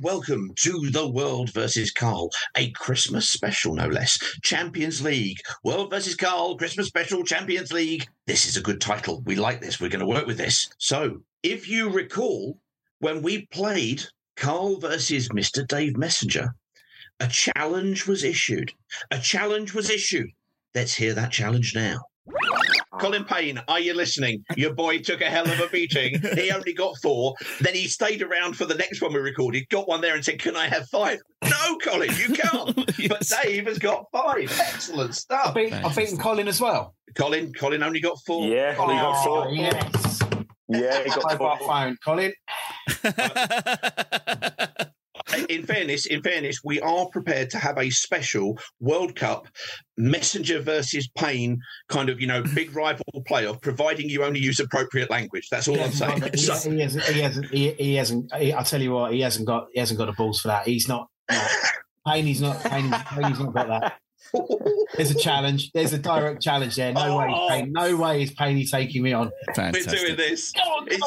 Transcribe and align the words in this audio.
welcome 0.00 0.52
to 0.56 0.90
the 0.90 1.08
World 1.08 1.52
versus 1.52 1.90
Carl, 1.90 2.30
a 2.56 2.70
Christmas 2.72 3.28
special, 3.28 3.74
no 3.74 3.86
less. 3.86 4.18
Champions 4.42 5.02
League, 5.02 5.38
World 5.64 5.90
versus 5.90 6.14
Carl, 6.14 6.56
Christmas 6.56 6.88
special, 6.88 7.22
Champions 7.22 7.72
League. 7.72 8.06
This 8.26 8.46
is 8.46 8.56
a 8.56 8.62
good 8.62 8.80
title. 8.80 9.22
We 9.24 9.36
like 9.36 9.60
this. 9.60 9.80
We're 9.80 9.90
going 9.90 10.00
to 10.00 10.06
work 10.06 10.26
with 10.26 10.38
this. 10.38 10.68
So, 10.78 11.22
if 11.42 11.68
you 11.68 11.88
recall, 11.88 12.58
when 12.98 13.22
we 13.22 13.46
played 13.46 14.02
Carl 14.36 14.78
versus 14.78 15.28
Mr. 15.28 15.66
Dave 15.66 15.96
Messenger, 15.96 16.54
a 17.20 17.28
challenge 17.28 18.06
was 18.06 18.24
issued. 18.24 18.72
A 19.10 19.18
challenge 19.18 19.72
was 19.72 19.88
issued. 19.88 20.30
Let's 20.74 20.94
hear 20.94 21.14
that 21.14 21.32
challenge 21.32 21.74
now. 21.74 22.00
Colin 22.98 23.24
Payne, 23.24 23.60
are 23.68 23.80
you 23.80 23.94
listening? 23.94 24.44
Your 24.56 24.74
boy 24.74 24.98
took 24.98 25.20
a 25.20 25.26
hell 25.26 25.48
of 25.50 25.60
a 25.60 25.68
beating. 25.68 26.20
He 26.34 26.50
only 26.50 26.72
got 26.72 26.96
four. 27.02 27.34
Then 27.60 27.74
he 27.74 27.88
stayed 27.88 28.22
around 28.22 28.56
for 28.56 28.64
the 28.64 28.74
next 28.74 29.02
one 29.02 29.12
we 29.12 29.20
recorded, 29.20 29.68
got 29.68 29.88
one 29.88 30.00
there 30.00 30.14
and 30.14 30.24
said, 30.24 30.38
Can 30.38 30.56
I 30.56 30.66
have 30.68 30.88
five? 30.88 31.18
No, 31.44 31.78
Colin, 31.82 32.10
you 32.16 32.34
can't. 32.34 32.74
But 33.08 33.28
Dave 33.42 33.66
has 33.66 33.78
got 33.78 34.06
five. 34.10 34.50
Excellent 34.60 35.14
stuff. 35.14 35.48
I've 35.48 35.54
beaten, 35.54 35.84
I've 35.84 35.94
beaten 35.94 36.18
Colin 36.18 36.48
as 36.48 36.60
well. 36.60 36.94
Colin, 37.14 37.52
Colin 37.52 37.82
only 37.82 38.00
got 38.00 38.18
four. 38.26 38.46
Yeah, 38.48 38.74
Colin 38.74 38.96
got 38.96 39.16
oh, 39.16 39.24
four. 39.24 39.48
Oh, 39.48 39.52
yes. 39.52 40.22
Yeah, 40.68 41.02
he 41.04 41.10
got 41.10 41.38
Mobile 41.38 41.56
four. 41.56 41.68
phone. 41.68 41.96
Colin. 42.04 42.32
In 45.48 45.62
fairness, 45.64 46.06
in 46.06 46.22
fairness, 46.22 46.60
we 46.64 46.80
are 46.80 47.06
prepared 47.08 47.50
to 47.50 47.58
have 47.58 47.78
a 47.78 47.90
special 47.90 48.58
World 48.80 49.14
Cup 49.16 49.48
Messenger 49.96 50.60
versus 50.60 51.08
Payne 51.16 51.58
kind 51.88 52.08
of, 52.08 52.20
you 52.20 52.26
know, 52.26 52.42
big 52.54 52.74
rival 52.74 53.04
playoff, 53.28 53.60
providing 53.62 54.08
you 54.08 54.24
only 54.24 54.40
use 54.40 54.60
appropriate 54.60 55.10
language. 55.10 55.48
That's 55.50 55.68
all 55.68 55.80
I'm 55.80 55.92
saying. 55.92 56.20
got- 56.20 56.38
So- 56.38 56.70
He, 56.70 56.76
he 56.76 56.80
hasn't. 56.82 57.04
He 57.04 57.20
hasn't. 57.20 57.46
He, 57.46 57.72
he 57.72 57.94
hasn't. 57.94 58.34
He, 58.36 58.54
I 58.54 58.62
tell 58.62 58.80
you 58.82 58.92
what, 58.92 59.12
he 59.12 59.20
hasn't 59.20 59.46
got. 59.46 59.66
He 59.72 59.80
hasn't 59.80 59.98
got 59.98 60.06
the 60.06 60.12
balls 60.12 60.40
for 60.40 60.48
that. 60.48 60.66
He's 60.66 60.88
not. 60.88 61.08
No. 61.30 61.46
he's 62.14 62.40
not. 62.40 62.60
Payne's, 62.62 62.94
Payne's 63.08 63.40
not 63.40 63.54
got 63.54 63.68
that. 63.68 63.98
There's 64.96 65.10
a 65.10 65.18
challenge. 65.18 65.72
There's 65.72 65.92
a 65.92 65.98
direct 65.98 66.42
challenge 66.42 66.76
there. 66.76 66.92
No 66.92 67.18
way. 67.18 67.32
Oh. 67.34 67.46
Is 67.46 67.50
Payne, 67.52 67.72
no 67.72 67.96
way 67.96 68.22
is 68.22 68.32
Payne 68.32 68.66
taking 68.66 69.02
me 69.02 69.12
on. 69.12 69.30
We're 69.56 69.72
doing 69.72 70.16
this. 70.16 70.52
It's- 70.86 71.00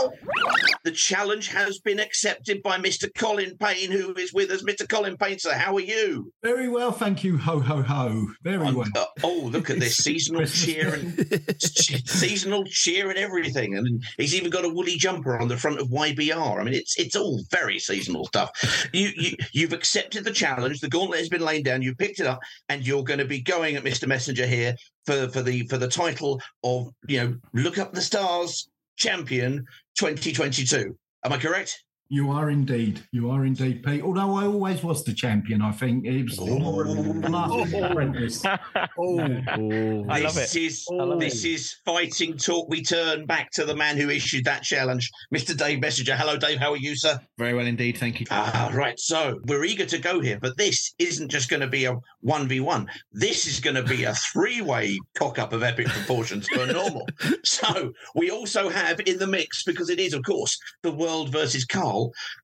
the 0.83 0.91
challenge 0.91 1.49
has 1.49 1.79
been 1.79 1.99
accepted 1.99 2.61
by 2.63 2.77
Mr. 2.77 3.13
Colin 3.13 3.57
Payne, 3.57 3.91
who 3.91 4.13
is 4.13 4.33
with 4.33 4.49
us. 4.51 4.63
Mr. 4.63 4.87
Colin 4.87 5.17
Payne, 5.17 5.39
sir, 5.39 5.53
how 5.53 5.75
are 5.75 5.79
you? 5.81 6.31
Very 6.43 6.67
well, 6.69 6.91
thank 6.91 7.23
you. 7.23 7.37
Ho 7.37 7.59
ho 7.59 7.81
ho. 7.81 8.27
Very 8.43 8.57
well. 8.57 8.83
Uh, 8.95 9.05
oh, 9.23 9.49
look 9.51 9.69
at 9.69 9.79
this 9.79 9.97
seasonal 10.03 10.41
Christmas 10.41 10.65
cheer 10.65 10.93
and 10.93 11.61
seasonal 12.07 12.63
cheer 12.65 13.09
and 13.09 13.17
everything, 13.17 13.75
and 13.75 14.03
he's 14.17 14.33
even 14.35 14.49
got 14.49 14.65
a 14.65 14.69
woolly 14.69 14.95
jumper 14.95 15.37
on 15.39 15.47
the 15.47 15.57
front 15.57 15.79
of 15.79 15.89
YBR. 15.89 16.59
I 16.59 16.63
mean, 16.63 16.73
it's 16.73 16.97
it's 16.97 17.15
all 17.15 17.41
very 17.51 17.79
seasonal 17.79 18.25
stuff. 18.25 18.51
You 18.93 19.09
you 19.15 19.35
you've 19.51 19.73
accepted 19.73 20.23
the 20.23 20.31
challenge. 20.31 20.79
The 20.79 20.89
gauntlet 20.89 21.19
has 21.19 21.29
been 21.29 21.41
laid 21.41 21.65
down. 21.65 21.81
You 21.81 21.95
picked 21.95 22.19
it 22.19 22.27
up, 22.27 22.39
and 22.69 22.85
you're 22.85 23.03
going 23.03 23.18
to 23.19 23.25
be 23.25 23.41
going 23.41 23.75
at 23.75 23.83
Mr. 23.83 24.07
Messenger 24.07 24.47
here 24.47 24.75
for 25.05 25.29
for 25.29 25.41
the 25.41 25.67
for 25.67 25.77
the 25.77 25.87
title 25.87 26.41
of 26.63 26.89
you 27.07 27.19
know 27.19 27.35
look 27.53 27.77
up 27.77 27.93
the 27.93 28.01
stars 28.01 28.69
champion 28.97 29.65
2022. 29.97 30.95
Am 31.23 31.33
I 31.33 31.37
correct? 31.37 31.83
You 32.11 32.31
are 32.31 32.49
indeed. 32.49 33.03
You 33.11 33.29
are 33.29 33.45
indeed, 33.45 33.83
Pete. 33.83 34.01
Although 34.01 34.33
I 34.35 34.45
always 34.45 34.81
was 34.81 35.03
the 35.03 35.13
champion, 35.13 35.61
I 35.61 35.71
think 35.71 36.05
it 36.05 36.23
was 36.23 36.39
more 36.39 36.85
an 36.87 37.35
artist 37.35 37.75
apprentice. 37.75 38.43
Oh, 39.01 40.05
I 40.09 40.19
love 40.19 40.35
this 40.35 40.55
it. 40.55 40.61
is 40.63 40.87
I 40.91 40.95
love 40.95 41.19
this 41.19 41.45
is 41.45 41.75
fighting 41.85 42.35
talk. 42.37 42.67
We 42.69 42.81
turn 42.81 43.25
back 43.25 43.51
to 43.51 43.63
the 43.65 43.75
man 43.75 43.95
who 43.97 44.09
issued 44.09 44.45
that 44.45 44.63
challenge, 44.63 45.09
Mr. 45.33 45.55
Dave 45.55 45.79
Messenger. 45.79 46.15
Hello, 46.15 46.35
Dave. 46.37 46.57
How 46.59 46.71
are 46.71 46.77
you, 46.77 46.95
sir? 46.95 47.19
Very 47.37 47.53
well 47.53 47.65
indeed. 47.65 47.97
Thank 47.97 48.19
you. 48.19 48.25
Ah, 48.31 48.71
right. 48.73 48.99
So 48.99 49.39
we're 49.45 49.63
eager 49.63 49.85
to 49.85 49.97
go 49.99 50.19
here, 50.19 50.39
but 50.41 50.57
this 50.57 50.93
isn't 50.99 51.29
just 51.29 51.49
going 51.49 51.61
to 51.61 51.67
be 51.67 51.85
a 51.85 51.95
one 52.21 52.47
v 52.47 52.59
one. 52.59 52.89
This 53.13 53.45
is 53.47 53.59
going 53.59 53.75
to 53.75 53.83
be 53.83 54.03
a 54.03 54.13
three 54.15 54.61
way 54.61 54.97
cock 55.15 55.39
up 55.39 55.53
of 55.53 55.63
epic 55.63 55.87
proportions 55.87 56.47
for 56.49 56.65
normal. 56.65 57.07
So 57.43 57.93
we 58.15 58.29
also 58.31 58.69
have 58.69 58.99
in 59.01 59.17
the 59.17 59.27
mix 59.27 59.63
because 59.63 59.89
it 59.89 59.99
is, 59.99 60.13
of 60.13 60.23
course, 60.23 60.57
the 60.83 60.91
world 60.91 61.31
versus 61.31 61.65
Carl. 61.65 61.98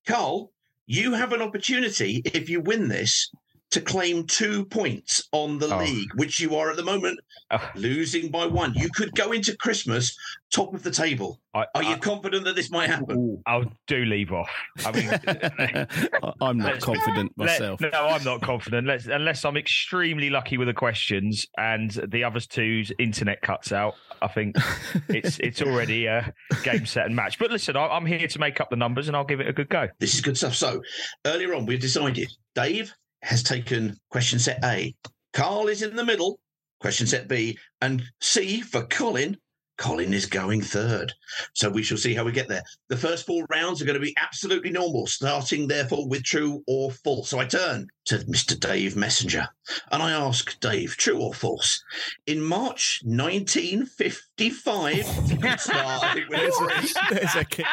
Carl, 0.06 0.52
you 0.86 1.14
have 1.14 1.34
an 1.34 1.42
opportunity 1.42 2.22
if 2.26 2.50
you 2.50 2.62
win 2.62 2.88
this 2.88 3.32
to 3.76 3.82
claim 3.82 4.26
two 4.26 4.66
points 4.66 5.28
on 5.32 5.58
the 5.60 5.68
Oh. 5.74 5.80
league, 5.80 6.10
which 6.16 6.40
you 6.40 6.56
are 6.56 6.70
at 6.72 6.76
the 6.78 6.84
moment 6.84 7.20
Oh. 7.52 7.70
losing 7.76 8.32
by 8.32 8.46
one. 8.48 8.74
You 8.74 8.90
could 8.96 9.14
go 9.14 9.32
into 9.32 9.56
Christmas 9.58 10.16
top 10.52 10.74
of 10.74 10.82
the 10.84 10.92
table. 10.92 11.40
I, 11.54 11.66
Are 11.76 11.84
you 11.84 11.96
I, 11.96 12.00
confident 12.00 12.46
that 12.46 12.56
this 12.56 12.72
might 12.72 12.90
happen? 12.90 13.42
I'll 13.46 13.72
do 13.88 14.04
leave 14.06 14.32
off. 14.32 14.50
I 14.86 14.92
mean, 14.94 15.10
I'm 16.42 16.58
not 16.58 16.74
Let's- 16.74 16.86
confident 16.86 17.32
let- 17.38 17.46
myself. 17.48 17.82
no, 17.82 17.90
I'm 17.92 18.24
not 18.24 18.42
confident. 18.42 18.88
Let's, 18.88 19.06
unless 19.08 19.44
I'm 19.46 19.58
extremely 19.58 20.30
lucky 20.30 20.58
with 20.58 20.68
the 20.68 20.74
questions 20.74 21.46
and 21.58 21.92
the 21.92 22.24
others 22.24 22.48
two's 22.48 22.92
internet 22.98 23.42
cuts 23.42 23.72
out. 23.72 23.96
I 24.22 24.28
think 24.28 24.56
it's 25.10 25.38
it's 25.44 25.62
already 25.62 26.06
a 26.06 26.34
game 26.64 26.86
set 26.86 27.06
and 27.06 27.16
match. 27.16 27.38
But 27.40 27.52
listen, 27.52 27.76
I, 27.76 27.88
I'm 27.88 28.06
here 28.06 28.28
to 28.28 28.40
make 28.40 28.60
up 28.62 28.70
the 28.70 28.76
numbers 28.78 29.08
and 29.08 29.16
I'll 29.18 29.26
give 29.26 29.40
it 29.42 29.48
a 29.48 29.54
good 29.54 29.70
go. 29.70 29.88
This 30.00 30.16
is 30.16 30.22
good 30.22 30.38
stuff. 30.38 30.56
So 30.56 30.82
earlier 31.26 31.54
on, 31.54 31.66
we've 31.66 31.80
decided 31.82 32.32
Dave 32.56 32.94
has 33.26 33.44
taken 33.44 33.98
question 34.10 34.40
set 34.40 34.64
A. 34.64 34.96
Carl 35.34 35.68
is 35.68 35.82
in 35.82 35.96
the 35.96 36.06
middle, 36.06 36.40
question 36.80 37.08
set 37.08 37.28
B, 37.28 37.58
and 37.82 38.04
C 38.22 38.62
for 38.62 38.86
Colin. 38.86 39.38
Colin 39.78 40.14
is 40.14 40.26
going 40.26 40.62
third. 40.62 41.12
So 41.54 41.70
we 41.70 41.84
shall 41.84 41.98
see 41.98 42.14
how 42.14 42.24
we 42.24 42.32
get 42.32 42.48
there. 42.48 42.64
The 42.88 42.96
first 42.96 43.26
four 43.26 43.46
rounds 43.50 43.82
are 43.82 43.86
going 43.86 44.00
to 44.00 44.06
be 44.06 44.16
absolutely 44.18 44.70
normal, 44.70 45.06
starting 45.06 45.68
therefore 45.68 46.08
with 46.08 46.24
true 46.24 46.64
or 46.66 46.92
false. 46.92 47.28
So 47.30 47.40
I 47.40 47.46
turn 47.46 47.88
to 48.06 48.20
Mr. 48.20 48.58
Dave 48.58 48.96
Messenger. 48.96 49.50
And 49.92 50.02
I 50.02 50.12
ask 50.12 50.58
Dave, 50.62 50.96
true 50.96 51.20
or 51.20 51.34
false? 51.34 51.84
In 52.26 52.42
March 52.42 53.02
1955, 53.04 55.06
start, 55.60 56.04
I 56.04 56.14
think 56.24 56.30
There's 56.30 56.58
a, 56.58 57.14
there's 57.14 57.36
a 57.36 57.44
ki- 57.44 57.66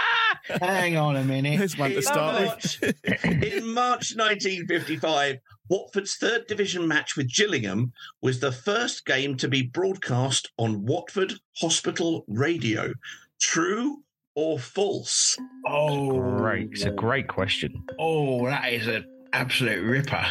Hang 0.61 0.97
on 0.97 1.17
a 1.17 1.25
minute. 1.25 1.59
there's 1.59 1.77
one 1.79 1.91
to 1.91 1.97
in 1.97 2.03
start 2.03 2.41
with. 2.41 2.83
March, 3.05 3.33
in 3.35 3.73
March 3.73 4.15
1955, 4.17 5.37
Watford's 5.69 6.17
third 6.17 6.47
division 6.47 6.87
match 6.87 7.17
with 7.17 7.33
Gillingham 7.35 7.93
was 8.21 8.41
the 8.41 8.53
first 8.53 9.07
game 9.07 9.37
to 9.39 9.49
be 9.49 9.63
broadcast 9.63 10.51
on 10.59 10.85
Watford 10.85 11.35
Hospital 11.59 12.25
Radio. 12.29 12.93
True 13.41 14.03
or 14.35 14.59
false? 14.59 15.37
Oh, 15.67 16.19
Great. 16.37 16.71
It's 16.73 16.85
a 16.85 16.91
great 16.91 17.29
question. 17.29 17.73
Oh, 17.99 18.47
that 18.47 18.73
is 18.73 18.87
an 18.87 19.05
absolute 19.33 19.83
ripper. 19.85 20.25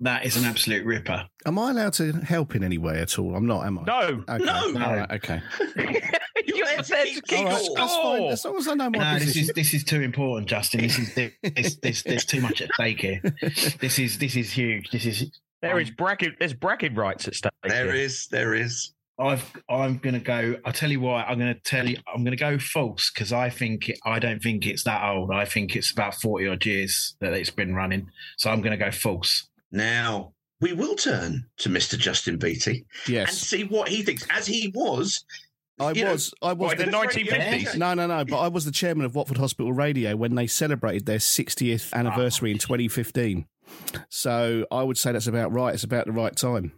That 0.00 0.26
is 0.26 0.36
an 0.36 0.44
absolute 0.44 0.84
ripper. 0.84 1.24
Am 1.46 1.58
I 1.58 1.70
allowed 1.70 1.94
to 1.94 2.12
help 2.12 2.54
in 2.54 2.62
any 2.64 2.78
way 2.78 3.00
at 3.00 3.18
all? 3.18 3.34
I'm 3.34 3.46
not, 3.46 3.64
am 3.64 3.78
I? 3.78 3.82
No. 3.84 4.24
Okay. 4.28 4.44
No. 4.44 4.84
All 4.84 4.96
right, 4.96 5.10
okay. 5.12 5.40
You're 6.54 6.66
there 6.66 6.82
to 6.82 7.22
keep 7.22 7.38
All 7.38 7.44
right, 7.46 7.64
score. 7.64 7.76
that's 7.76 7.96
fine. 7.96 8.22
As 8.24 8.44
long 8.44 8.56
as 8.56 8.68
I 8.68 8.74
know 8.74 8.90
my 8.90 8.98
No, 8.98 9.18
this 9.18 9.36
is 9.36 9.48
this 9.54 9.74
is 9.74 9.84
too 9.84 10.00
important, 10.02 10.48
Justin. 10.48 10.80
This 10.80 10.98
is 10.98 11.14
this, 11.14 11.76
this, 11.76 12.02
there's 12.02 12.24
too 12.24 12.40
much 12.40 12.60
at 12.62 12.72
stake 12.74 13.00
here. 13.00 13.20
This 13.80 13.98
is 13.98 14.18
this 14.18 14.36
is 14.36 14.50
huge. 14.52 14.90
This 14.90 15.06
is 15.06 15.30
There 15.62 15.78
is 15.80 15.90
bracket 15.90 16.34
There's 16.38 16.54
bracket 16.54 16.96
rights 16.96 17.28
at 17.28 17.34
stake. 17.34 17.52
There 17.62 17.86
here. 17.86 17.94
is, 17.94 18.26
there 18.28 18.54
is. 18.54 18.92
I've 19.18 19.52
I'm 19.68 19.98
gonna 19.98 20.18
go. 20.18 20.56
I'll 20.64 20.72
tell 20.72 20.90
you 20.90 21.00
why. 21.00 21.22
I'm 21.22 21.38
gonna 21.38 21.54
tell 21.64 21.88
you. 21.88 21.98
I'm 22.12 22.24
gonna 22.24 22.36
go 22.36 22.58
false 22.58 23.10
because 23.14 23.32
I 23.32 23.48
think 23.48 23.88
it, 23.90 23.98
I 24.04 24.18
don't 24.18 24.42
think 24.42 24.66
it's 24.66 24.82
that 24.84 25.08
old. 25.08 25.30
I 25.30 25.44
think 25.44 25.76
it's 25.76 25.92
about 25.92 26.14
forty 26.16 26.48
odd 26.48 26.64
years 26.66 27.14
that 27.20 27.32
it's 27.32 27.50
been 27.50 27.74
running. 27.74 28.10
So 28.38 28.50
I'm 28.50 28.60
gonna 28.60 28.76
go 28.76 28.90
false. 28.90 29.48
Now, 29.70 30.32
we 30.60 30.72
will 30.72 30.96
turn 30.96 31.44
to 31.58 31.68
Mr. 31.68 31.98
Justin 31.98 32.38
Beattie 32.38 32.86
and 33.08 33.28
see 33.28 33.64
what 33.64 33.88
he 33.88 34.02
thinks, 34.02 34.26
as 34.30 34.46
he 34.46 34.72
was. 34.74 35.24
I 35.80 35.90
you 35.92 36.04
know, 36.04 36.12
was. 36.12 36.32
I 36.40 36.52
was. 36.52 36.58
What, 36.68 36.80
in 36.80 36.90
the 36.90 36.96
the- 36.98 37.06
1950s? 37.06 37.76
No, 37.76 37.94
no, 37.94 38.06
no. 38.06 38.24
But 38.24 38.38
I 38.38 38.48
was 38.48 38.64
the 38.64 38.70
chairman 38.70 39.04
of 39.04 39.14
Watford 39.14 39.38
Hospital 39.38 39.72
Radio 39.72 40.14
when 40.16 40.34
they 40.36 40.46
celebrated 40.46 41.06
their 41.06 41.18
60th 41.18 41.92
anniversary 41.92 42.52
in 42.52 42.58
2015. 42.58 43.46
So 44.08 44.66
I 44.70 44.82
would 44.82 44.96
say 44.98 45.12
that's 45.12 45.26
about 45.26 45.52
right. 45.52 45.74
It's 45.74 45.84
about 45.84 46.06
the 46.06 46.12
right 46.12 46.34
time. 46.36 46.72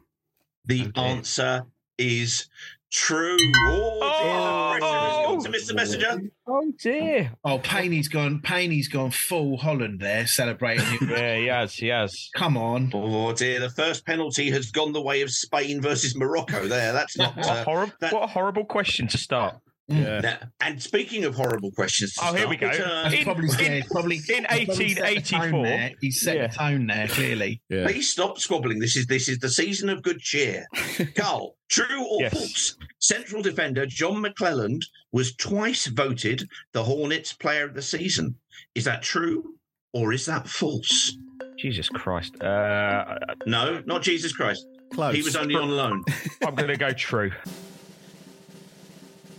The 0.65 0.87
Okay. 0.87 1.01
answer 1.01 1.67
is 1.99 2.49
true. 2.91 3.37
Oh, 3.69 4.77
dear, 4.81 5.26
the 5.43 5.49
pressure 5.51 5.59
has 5.59 5.69
to 5.69 5.73
Mr. 5.73 5.77
Messenger. 5.77 6.31
Oh 6.47 6.73
dear. 6.81 7.33
Oh, 7.45 7.59
Payne's 7.59 8.09
gone. 8.09 8.41
Payne's 8.43 8.89
gone 8.89 9.11
full 9.11 9.57
Holland 9.57 10.01
there, 10.01 10.27
celebrating. 10.27 10.85
it. 11.01 11.03
Yeah, 11.17 11.37
he 11.39 11.47
has. 11.47 11.75
He 11.75 11.89
has. 11.89 12.29
Come 12.37 12.57
on. 12.57 12.91
Oh 12.95 13.33
dear, 13.33 13.61
the 13.61 13.71
first 13.71 14.05
penalty 14.07 14.51
has 14.51 14.71
gone 14.71 14.93
the 14.93 15.03
way 15.03 15.23
of 15.23 15.31
Spain 15.31 15.81
versus 15.81 16.17
Morocco. 16.17 16.67
There, 16.67 16.93
that's 16.93 17.17
not. 17.17 17.37
What 17.37 17.47
a, 17.47 17.51
Uh, 17.51 17.65
horrible, 17.65 17.93
that- 18.01 18.13
what 18.13 18.23
a 18.25 18.27
horrible 18.29 18.65
question 18.65 19.07
to 19.09 19.19
start. 19.19 19.57
Yeah. 19.89 20.19
now- 20.19 20.39
and 20.61 20.83
speaking 20.83 21.25
of 21.25 21.37
horrible 21.37 21.71
questions, 21.71 22.13
to 22.15 22.21
Oh, 22.25 22.33
here 22.35 22.49
we 22.49 22.57
go. 22.57 22.73
turn- 22.73 22.89
That's 23.05 23.15
In- 23.15 23.23
probably, 23.25 23.49
in- 23.65 23.73
yeah, 23.73 23.83
probably 23.89 24.17
in 24.17 24.23
he's 24.23 24.67
probably 24.67 24.89
set 24.89 24.97
the 24.97 25.21
tone 25.23 25.53
1884. 25.53 25.63
there. 25.65 25.91
He's 26.01 26.21
set 26.21 26.37
Yeah. 26.37 26.47
the 26.49 26.55
tone 26.57 26.87
there 26.89 27.07
clearly. 27.07 27.63
Yeah. 27.69 27.85
Please 27.87 28.11
stop 28.11 28.41
squabbling. 28.41 28.81
This 28.81 28.97
is 28.97 29.07
this 29.07 29.29
is 29.29 29.39
the 29.39 29.49
season 29.49 29.89
of 29.89 30.03
good 30.03 30.19
cheer. 30.19 30.67
Carl, 31.15 31.57
true 31.69 32.05
or 32.05 32.21
Yes. 32.23 32.33
false? 32.33 32.77
Central 32.99 33.43
defender 33.43 33.87
John 33.87 34.23
McClelland 34.23 34.83
was 35.13 35.35
twice 35.37 35.87
voted 35.87 36.49
the 36.73 36.83
Hornets 36.85 37.33
Player 37.33 37.65
of 37.65 37.75
the 37.75 37.83
Season. 37.83 38.35
Is 38.75 38.85
that 38.85 39.03
true 39.03 39.55
or 39.93 40.13
is 40.13 40.27
that 40.27 40.49
false? 40.49 41.17
Jesus 41.59 41.89
Christ. 41.89 42.41
Uh, 42.43 43.19
No, 43.47 43.83
not 43.87 44.03
Jesus 44.03 44.33
Christ. 44.33 44.67
Close. 44.93 45.15
He 45.15 45.23
was 45.23 45.37
only 45.37 45.55
on 45.55 45.71
loan. 45.71 46.05
I'm 46.47 46.55
going 46.55 46.69
to 46.69 46.77
go 46.77 46.93
true. 46.93 47.33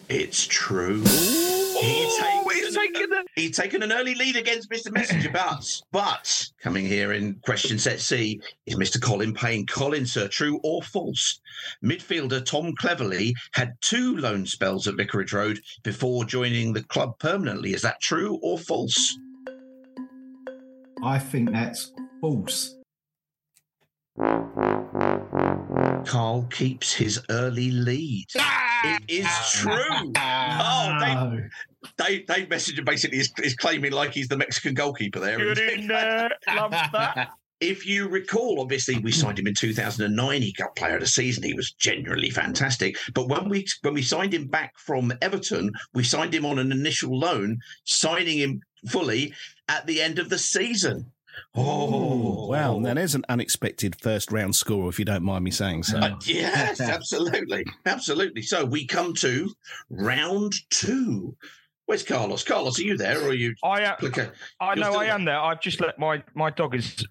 It's 0.09 0.45
true. 0.47 1.03
Oh, 1.05 1.79
He's 1.81 2.19
he's 2.67 2.75
taken, 2.75 2.93
taken 2.93 3.09
the- 3.09 3.25
he's 3.41 3.55
taken 3.57 3.83
an 3.83 3.91
early 3.91 4.15
lead 4.15 4.35
against 4.35 4.69
Mr. 4.69 4.91
Messenger, 4.91 5.29
but 5.31 5.81
but 5.91 6.49
coming 6.61 6.85
here 6.85 7.13
in 7.13 7.35
question 7.43 7.77
set 7.79 7.99
C 7.99 8.39
is 8.65 8.75
Mr. 8.75 9.01
Colin 9.01 9.33
Payne. 9.33 9.65
Colin, 9.65 10.05
sir, 10.05 10.27
true 10.27 10.59
or 10.63 10.81
false? 10.81 11.39
Midfielder 11.83 12.45
Tom 12.45 12.73
Cleverley 12.79 13.33
had 13.53 13.73
two 13.81 14.15
loan 14.17 14.45
spells 14.45 14.87
at 14.87 14.95
Vicarage 14.95 15.33
Road 15.33 15.59
before 15.83 16.23
joining 16.25 16.73
the 16.73 16.83
club 16.83 17.17
permanently. 17.19 17.73
Is 17.73 17.81
that 17.81 17.99
true 18.01 18.39
or 18.41 18.57
false? 18.59 19.17
I 21.03 21.19
think 21.19 21.51
that's 21.51 21.91
false. 22.21 22.76
Carl 26.05 26.47
keeps 26.49 26.93
his 26.93 27.19
early 27.29 27.71
lead. 27.71 28.25
Ah! 28.37 28.81
It 28.85 29.03
is 29.07 29.27
true. 29.53 30.11
Ah! 30.15 30.59
Oh, 30.63 30.99
Dave, 30.99 31.15
No. 31.15 31.49
Dave, 32.05 32.27
Dave 32.27 32.49
Messenger 32.49 32.83
basically 32.83 33.19
is, 33.19 33.31
is 33.43 33.55
claiming 33.55 33.91
like 33.91 34.11
he's 34.13 34.27
the 34.27 34.37
Mexican 34.37 34.73
goalkeeper 34.73 35.19
there. 35.19 35.37
Good 35.37 35.59
in 35.59 35.87
there. 35.87 36.31
Loves 36.47 36.77
that. 36.93 37.29
if 37.59 37.85
you 37.85 38.07
recall, 38.07 38.59
obviously 38.61 38.97
we 38.99 39.11
signed 39.11 39.39
him 39.39 39.47
in 39.47 39.53
2009. 39.53 40.41
He 40.41 40.53
got 40.53 40.75
Player 40.75 40.95
of 40.95 41.01
the 41.01 41.07
Season. 41.07 41.43
He 41.43 41.53
was 41.53 41.71
genuinely 41.73 42.29
fantastic. 42.29 42.97
But 43.13 43.29
when 43.29 43.49
we 43.49 43.65
when 43.81 43.93
we 43.93 44.01
signed 44.01 44.33
him 44.33 44.47
back 44.47 44.73
from 44.77 45.11
Everton, 45.21 45.71
we 45.93 46.03
signed 46.03 46.33
him 46.33 46.45
on 46.45 46.59
an 46.59 46.71
initial 46.71 47.17
loan, 47.17 47.59
signing 47.83 48.37
him 48.37 48.61
fully 48.87 49.33
at 49.67 49.85
the 49.85 50.01
end 50.01 50.17
of 50.19 50.29
the 50.29 50.37
season. 50.39 51.11
Oh 51.55 52.47
Wow. 52.47 52.79
Now, 52.79 52.93
there's 52.93 53.15
an 53.15 53.25
unexpected 53.29 53.95
first 54.01 54.31
round 54.31 54.55
score, 54.55 54.89
if 54.89 54.99
you 54.99 55.05
don't 55.05 55.23
mind 55.23 55.43
me 55.43 55.51
saying 55.51 55.83
so. 55.83 55.97
Uh, 55.97 56.15
yes, 56.25 56.79
absolutely, 56.81 57.65
absolutely. 57.85 58.41
So 58.41 58.63
we 58.65 58.85
come 58.85 59.13
to 59.15 59.51
round 59.89 60.53
two. 60.69 61.35
Where's 61.85 62.03
Carlos? 62.03 62.43
Carlos, 62.43 62.79
are 62.79 62.83
you 62.83 62.97
there, 62.97 63.21
or 63.21 63.29
are 63.29 63.33
you? 63.33 63.55
I 63.63 63.81
am. 63.81 63.95
Click 63.97 64.17
a- 64.17 64.31
I 64.59 64.73
You're 64.73 64.85
know 64.85 64.95
I 64.97 65.05
there. 65.05 65.13
am 65.13 65.25
there. 65.25 65.39
I've 65.39 65.61
just 65.61 65.79
let 65.81 65.97
my 65.99 66.21
my 66.35 66.49
dog 66.49 66.75
is 66.75 67.05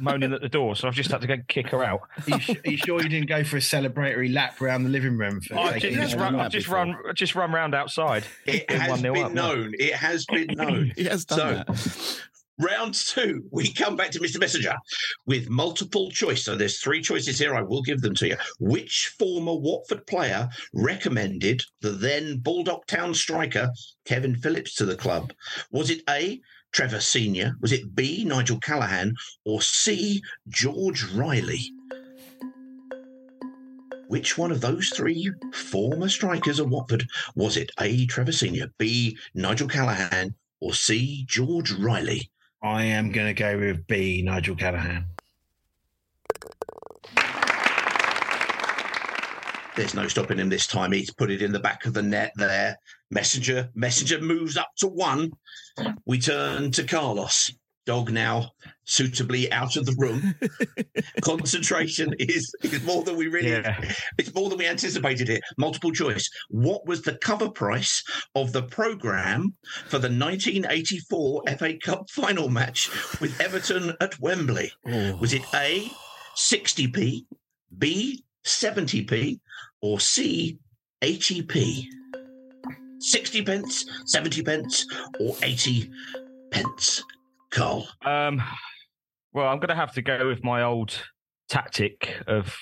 moaning 0.00 0.34
at 0.34 0.42
the 0.42 0.50
door, 0.50 0.76
so 0.76 0.86
I've 0.86 0.94
just 0.94 1.10
had 1.10 1.22
to 1.22 1.26
go 1.26 1.36
kick 1.48 1.68
her 1.68 1.82
out. 1.82 2.00
Are 2.26 2.30
you, 2.36 2.40
su- 2.40 2.56
are 2.66 2.70
you 2.70 2.76
sure 2.76 3.02
you 3.02 3.08
didn't 3.08 3.28
go 3.28 3.42
for 3.42 3.56
a 3.56 3.60
celebratory 3.60 4.30
lap 4.32 4.60
around 4.60 4.82
the 4.84 4.90
living 4.90 5.16
room? 5.16 5.40
For 5.40 5.58
I've 5.58 5.80
taking 5.80 5.94
just, 5.98 6.12
it? 6.14 6.18
run, 6.18 6.38
I've 6.38 6.52
just 6.52 6.68
run, 6.68 6.94
just 7.14 7.34
run 7.34 7.52
round 7.52 7.74
outside. 7.74 8.24
It 8.44 8.70
has 8.70 9.00
been 9.00 9.10
up, 9.12 9.16
yeah. 9.16 9.28
known. 9.28 9.72
It 9.78 9.94
has 9.94 10.26
been 10.26 10.48
known. 10.48 10.92
He 10.96 11.04
has 11.04 11.24
done 11.24 11.38
So- 11.38 11.72
that. 11.72 12.20
Round 12.60 12.94
two, 12.94 13.44
we 13.50 13.72
come 13.72 13.96
back 13.96 14.10
to 14.12 14.20
Mr. 14.20 14.38
Messenger 14.38 14.74
with 15.26 15.48
multiple 15.48 16.10
choice. 16.10 16.44
So 16.44 16.54
there's 16.54 16.80
three 16.80 17.00
choices 17.00 17.38
here. 17.38 17.54
I 17.54 17.62
will 17.62 17.82
give 17.82 18.00
them 18.00 18.14
to 18.16 18.28
you. 18.28 18.36
Which 18.60 19.14
former 19.18 19.54
Watford 19.54 20.06
player 20.06 20.48
recommended 20.72 21.62
the 21.80 21.90
then 21.90 22.38
Baldock 22.38 22.86
Town 22.86 23.14
striker 23.14 23.70
Kevin 24.04 24.36
Phillips 24.36 24.74
to 24.76 24.84
the 24.84 24.96
club? 24.96 25.32
Was 25.70 25.90
it 25.90 26.02
A. 26.08 26.40
Trevor 26.72 27.00
Senior? 27.00 27.54
Was 27.60 27.72
it 27.72 27.94
B. 27.94 28.24
Nigel 28.24 28.58
Callaghan? 28.58 29.14
Or 29.44 29.60
C. 29.60 30.22
George 30.48 31.04
Reilly? 31.04 31.70
Which 34.08 34.36
one 34.36 34.52
of 34.52 34.60
those 34.60 34.90
three 34.90 35.30
former 35.54 36.08
strikers 36.08 36.58
of 36.58 36.70
Watford 36.70 37.06
was 37.34 37.56
it? 37.56 37.70
A. 37.80 38.06
Trevor 38.06 38.32
Senior, 38.32 38.70
B. 38.78 39.16
Nigel 39.34 39.68
Callaghan, 39.68 40.34
or 40.60 40.74
C. 40.74 41.24
George 41.28 41.72
Reilly? 41.72 42.31
I 42.62 42.84
am 42.84 43.10
going 43.10 43.26
to 43.26 43.34
go 43.34 43.58
with 43.58 43.88
B. 43.88 44.22
Nigel 44.22 44.54
Callaghan. 44.54 45.06
There's 49.74 49.94
no 49.94 50.06
stopping 50.06 50.38
him 50.38 50.48
this 50.48 50.68
time. 50.68 50.92
He's 50.92 51.12
put 51.12 51.30
it 51.30 51.42
in 51.42 51.50
the 51.50 51.58
back 51.58 51.86
of 51.86 51.94
the 51.94 52.02
net 52.02 52.32
there. 52.36 52.76
Messenger, 53.10 53.70
Messenger 53.74 54.20
moves 54.20 54.56
up 54.56 54.68
to 54.76 54.86
one. 54.86 55.32
We 56.06 56.20
turn 56.20 56.70
to 56.72 56.84
Carlos. 56.84 57.52
Dog 57.84 58.12
now 58.12 58.52
suitably 58.84 59.50
out 59.52 59.76
of 59.76 59.86
the 59.86 59.94
room. 59.98 60.34
Concentration 61.22 62.14
is 62.18 62.54
is 62.62 62.82
more 62.84 63.02
than 63.02 63.16
we 63.16 63.26
really. 63.26 63.50
Yeah. 63.50 63.80
It's 64.18 64.32
more 64.34 64.48
than 64.48 64.58
we 64.58 64.66
anticipated 64.68 65.28
here. 65.28 65.40
Multiple 65.58 65.90
choice. 65.90 66.28
What 66.48 66.86
was 66.86 67.02
the 67.02 67.16
cover 67.16 67.50
price 67.50 68.04
of 68.34 68.52
the 68.52 68.62
program 68.62 69.54
for 69.88 69.98
the 69.98 70.08
1984 70.08 71.42
FA 71.58 71.78
Cup 71.78 72.08
final 72.10 72.48
match 72.48 72.88
with 73.20 73.40
Everton 73.40 73.94
at 74.00 74.18
Wembley? 74.20 74.70
Oh. 74.86 75.16
Was 75.16 75.32
it 75.32 75.42
A, 75.54 75.90
60p, 76.36 77.24
B, 77.78 78.24
70p, 78.44 79.40
or 79.80 79.98
C, 79.98 80.58
80p? 81.02 81.86
60 83.00 83.42
pence, 83.42 83.84
70 84.06 84.42
pence, 84.42 84.86
or 85.18 85.34
80 85.42 85.90
pence? 86.52 87.02
Carl. 87.52 87.86
Um, 88.04 88.42
well, 89.32 89.46
I'm 89.48 89.58
going 89.58 89.68
to 89.68 89.74
have 89.74 89.92
to 89.94 90.02
go 90.02 90.26
with 90.26 90.42
my 90.42 90.62
old 90.62 90.94
tactic 91.48 92.16
of 92.26 92.56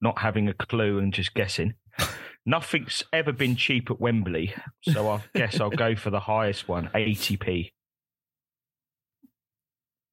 not 0.00 0.18
having 0.18 0.48
a 0.48 0.54
clue 0.54 0.98
and 0.98 1.12
just 1.12 1.34
guessing. 1.34 1.74
Nothing's 2.46 3.02
ever 3.12 3.32
been 3.32 3.56
cheap 3.56 3.90
at 3.90 4.00
Wembley, 4.00 4.54
so 4.82 5.08
I 5.10 5.20
guess 5.34 5.60
I'll 5.60 5.70
go 5.70 5.96
for 5.96 6.10
the 6.10 6.20
highest 6.20 6.68
one, 6.68 6.90
80p. 6.94 7.72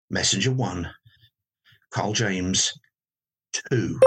Messenger 0.10 0.51
1. 0.51 0.89
Carl 1.91 2.13
James, 2.13 2.74
two. 3.51 4.00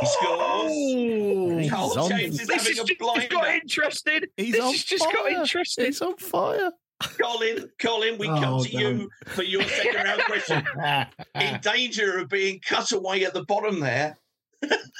He 0.00 0.06
scores. 0.06 1.70
Carl 1.70 2.08
James 2.08 2.40
is 2.40 2.46
This 2.46 2.56
having 2.66 2.72
is 2.72 2.78
a 2.78 2.84
just 2.84 3.30
got 3.30 3.48
interested. 3.54 4.28
He's 4.38 4.52
this 4.52 4.64
has 4.64 4.84
just 4.84 5.04
got 5.04 5.14
fire. 5.14 5.40
interested. 5.40 5.86
It's 5.86 6.00
on 6.00 6.16
fire. 6.16 6.70
Colin, 7.00 7.68
Colin, 7.80 8.18
we 8.18 8.26
come 8.26 8.44
Oh, 8.54 8.64
to 8.64 8.70
you 8.70 9.08
for 9.26 9.42
your 9.42 9.62
second 9.64 10.04
round 10.04 10.22
question. 10.22 10.62
In 11.40 11.60
danger 11.60 12.18
of 12.18 12.28
being 12.28 12.60
cut 12.64 12.92
away 12.92 13.24
at 13.24 13.34
the 13.34 13.44
bottom 13.44 13.80
there. 13.80 14.16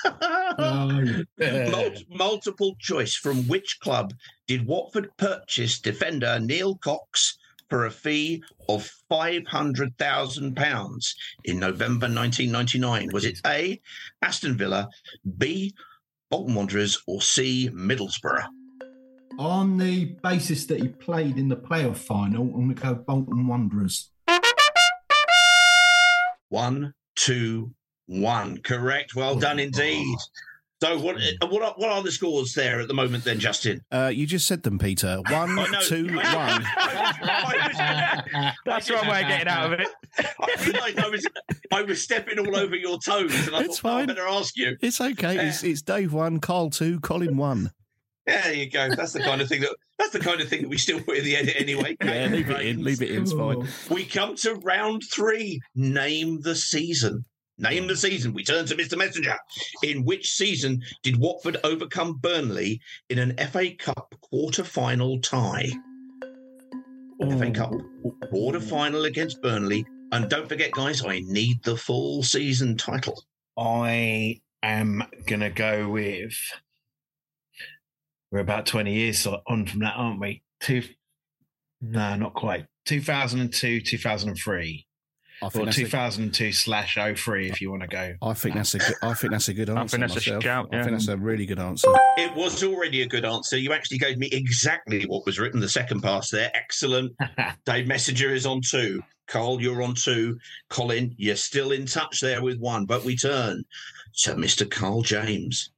Oh, 0.04 1.02
Mul- 1.38 1.94
multiple 2.10 2.74
choice 2.80 3.14
from 3.14 3.46
which 3.48 3.78
club 3.80 4.12
did 4.46 4.66
Watford 4.66 5.10
purchase 5.16 5.80
defender 5.80 6.38
Neil 6.40 6.76
Cox 6.76 7.38
for 7.70 7.86
a 7.86 7.90
fee 7.90 8.42
of 8.68 8.90
£500,000 9.10 11.14
in 11.44 11.58
November 11.58 12.06
1999? 12.06 13.08
Was 13.12 13.24
it 13.24 13.40
A, 13.46 13.80
Aston 14.20 14.58
Villa, 14.58 14.88
B, 15.38 15.72
Bolton 16.30 16.54
Wanderers, 16.54 17.00
or 17.06 17.22
C, 17.22 17.70
Middlesbrough? 17.72 18.44
On 19.38 19.76
the 19.78 20.04
basis 20.22 20.66
that 20.66 20.80
he 20.80 20.88
played 20.88 21.36
in 21.38 21.48
the 21.48 21.56
playoff 21.56 21.96
final, 21.96 22.42
I'm 22.44 22.52
going 22.52 22.74
to 22.74 22.82
go 22.82 22.94
Bolton 22.94 23.46
Wanderers. 23.46 24.10
One, 26.48 26.94
two, 27.16 27.72
one. 28.06 28.58
Correct. 28.58 29.14
Well 29.16 29.34
done 29.36 29.58
indeed. 29.58 30.16
So, 30.82 30.98
what 30.98 31.16
what 31.48 31.62
are, 31.62 31.72
what 31.76 31.90
are 31.90 32.02
the 32.02 32.10
scores 32.12 32.52
there 32.52 32.78
at 32.80 32.88
the 32.88 32.94
moment, 32.94 33.24
then, 33.24 33.38
Justin? 33.40 33.80
Uh, 33.90 34.10
you 34.12 34.26
just 34.26 34.46
said 34.46 34.62
them, 34.64 34.78
Peter. 34.78 35.16
One, 35.30 35.58
Oh, 35.58 35.64
no. 35.70 35.80
two, 35.80 36.04
one. 36.14 36.62
That's 38.66 38.90
one 38.90 39.08
way 39.08 39.22
of 39.22 39.28
getting 39.28 39.48
out 39.48 39.72
of 39.72 39.80
it. 39.80 39.88
I 40.18 40.64
realised 40.66 40.98
I 40.98 41.08
was 41.08 41.26
I 41.72 41.82
was 41.82 42.02
stepping 42.02 42.38
all 42.38 42.54
over 42.56 42.76
your 42.76 42.98
toes, 42.98 43.46
and 43.46 43.56
I 43.56 43.60
It's 43.62 43.78
thought, 43.78 43.88
oh, 43.90 43.96
I 43.96 44.00
fine. 44.00 44.06
better 44.08 44.28
ask 44.28 44.56
you. 44.58 44.76
It's 44.82 45.00
okay. 45.00 45.48
It's, 45.48 45.62
it's 45.64 45.80
Dave 45.80 46.12
one, 46.12 46.38
Carl 46.40 46.68
two, 46.70 47.00
Colin 47.00 47.36
one. 47.38 47.70
Yeah, 48.26 48.42
there 48.42 48.54
you 48.54 48.70
go. 48.70 48.88
That's 48.94 49.12
the 49.12 49.20
kind 49.20 49.40
of 49.42 49.48
thing 49.48 49.60
that 49.60 49.76
that's 49.98 50.12
the 50.12 50.20
kind 50.20 50.40
of 50.40 50.48
thing 50.48 50.62
that 50.62 50.68
we 50.68 50.78
still 50.78 51.00
put 51.00 51.18
in 51.18 51.24
the 51.24 51.36
edit 51.36 51.56
anyway. 51.58 51.96
Yeah, 52.02 52.26
leave 52.26 52.50
it 52.50 52.60
in. 52.66 52.82
Leave 52.82 53.02
it 53.02 53.10
in. 53.10 53.22
It's 53.22 53.32
fine. 53.32 53.68
We 53.90 54.04
come 54.04 54.36
to 54.36 54.54
round 54.54 55.02
three. 55.12 55.60
Name 55.74 56.40
the 56.40 56.54
season. 56.56 57.24
Name 57.58 57.86
the 57.86 57.96
season. 57.96 58.32
We 58.32 58.42
turn 58.42 58.66
to 58.66 58.74
Mr. 58.74 58.98
Messenger. 58.98 59.36
In 59.82 60.04
which 60.04 60.30
season 60.30 60.82
did 61.02 61.18
Watford 61.18 61.58
overcome 61.62 62.14
Burnley 62.14 62.80
in 63.10 63.18
an 63.18 63.36
FA 63.36 63.74
Cup 63.76 64.14
quarter 64.22 64.64
final 64.64 65.20
tie? 65.20 65.70
FA 67.20 67.50
Cup 67.52 67.72
quarter 68.30 68.60
final 68.60 69.04
against 69.04 69.40
Burnley. 69.40 69.86
And 70.12 70.28
don't 70.28 70.48
forget, 70.48 70.72
guys, 70.72 71.04
I 71.04 71.20
need 71.26 71.62
the 71.62 71.76
full 71.76 72.22
season 72.22 72.76
title. 72.76 73.22
I 73.56 74.40
am 74.62 75.04
gonna 75.26 75.50
go 75.50 75.88
with. 75.88 76.36
We're 78.34 78.40
about 78.40 78.66
twenty 78.66 78.94
years 78.94 79.28
on 79.28 79.64
from 79.64 79.78
that, 79.78 79.94
aren't 79.94 80.18
we? 80.18 80.42
Two. 80.58 80.82
No, 81.80 82.16
not 82.16 82.34
quite. 82.34 82.66
Two 82.84 83.00
thousand 83.00 83.38
and 83.38 83.52
two, 83.52 83.80
two 83.80 83.96
thousand 83.96 84.30
and 84.30 84.36
three, 84.36 84.88
I 85.40 85.46
or 85.46 85.50
think 85.52 85.66
that's 85.66 85.76
two 85.76 85.84
a, 85.84 85.88
thousand 85.88 86.24
and 86.24 86.34
two 86.34 86.50
slash 86.50 86.96
03 86.96 87.48
if 87.48 87.60
you 87.60 87.70
want 87.70 87.82
to 87.82 87.86
go. 87.86 88.14
I 88.20 88.34
think 88.34 88.56
that's 88.56 88.74
a 88.74 88.78
good. 88.78 88.96
I 89.02 89.14
think 89.14 89.30
that's 89.30 89.46
a 89.46 89.54
good 89.54 89.70
I 89.70 89.86
think 89.86 90.00
that's 90.00 90.14
a 90.14 90.16
myself. 90.16 90.42
shout, 90.42 90.68
I 90.72 90.82
think 90.82 90.90
that's 90.90 91.06
a 91.06 91.16
really 91.16 91.46
good 91.46 91.60
answer. 91.60 91.86
It 92.18 92.34
was 92.34 92.64
already 92.64 93.02
a 93.02 93.06
good 93.06 93.24
answer. 93.24 93.56
You 93.56 93.72
actually 93.72 93.98
gave 93.98 94.18
me 94.18 94.28
exactly 94.32 95.04
what 95.04 95.24
was 95.26 95.38
written. 95.38 95.60
The 95.60 95.68
second 95.68 96.00
pass 96.00 96.28
there, 96.30 96.50
excellent. 96.54 97.12
Dave 97.66 97.86
Messenger 97.86 98.34
is 98.34 98.46
on 98.46 98.62
two. 98.68 99.00
Carl, 99.28 99.62
you're 99.62 99.80
on 99.80 99.94
two. 99.94 100.36
Colin, 100.70 101.14
you're 101.18 101.36
still 101.36 101.70
in 101.70 101.86
touch 101.86 102.20
there 102.20 102.42
with 102.42 102.58
one. 102.58 102.84
But 102.84 103.04
we 103.04 103.16
turn 103.16 103.62
to 104.24 104.34
Mr. 104.34 104.68
Carl 104.68 105.02
James. 105.02 105.70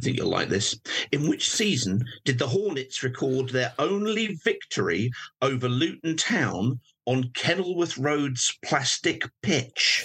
I 0.00 0.02
think 0.04 0.16
you'll 0.18 0.28
like 0.28 0.48
this. 0.48 0.78
In 1.12 1.28
which 1.28 1.48
season 1.50 2.04
did 2.24 2.38
the 2.38 2.48
Hornets 2.48 3.02
record 3.02 3.50
their 3.50 3.72
only 3.78 4.34
victory 4.44 5.10
over 5.40 5.68
Luton 5.68 6.16
Town 6.16 6.80
on 7.06 7.30
Kenilworth 7.34 7.96
Road's 7.96 8.58
plastic 8.64 9.22
pitch? 9.42 10.04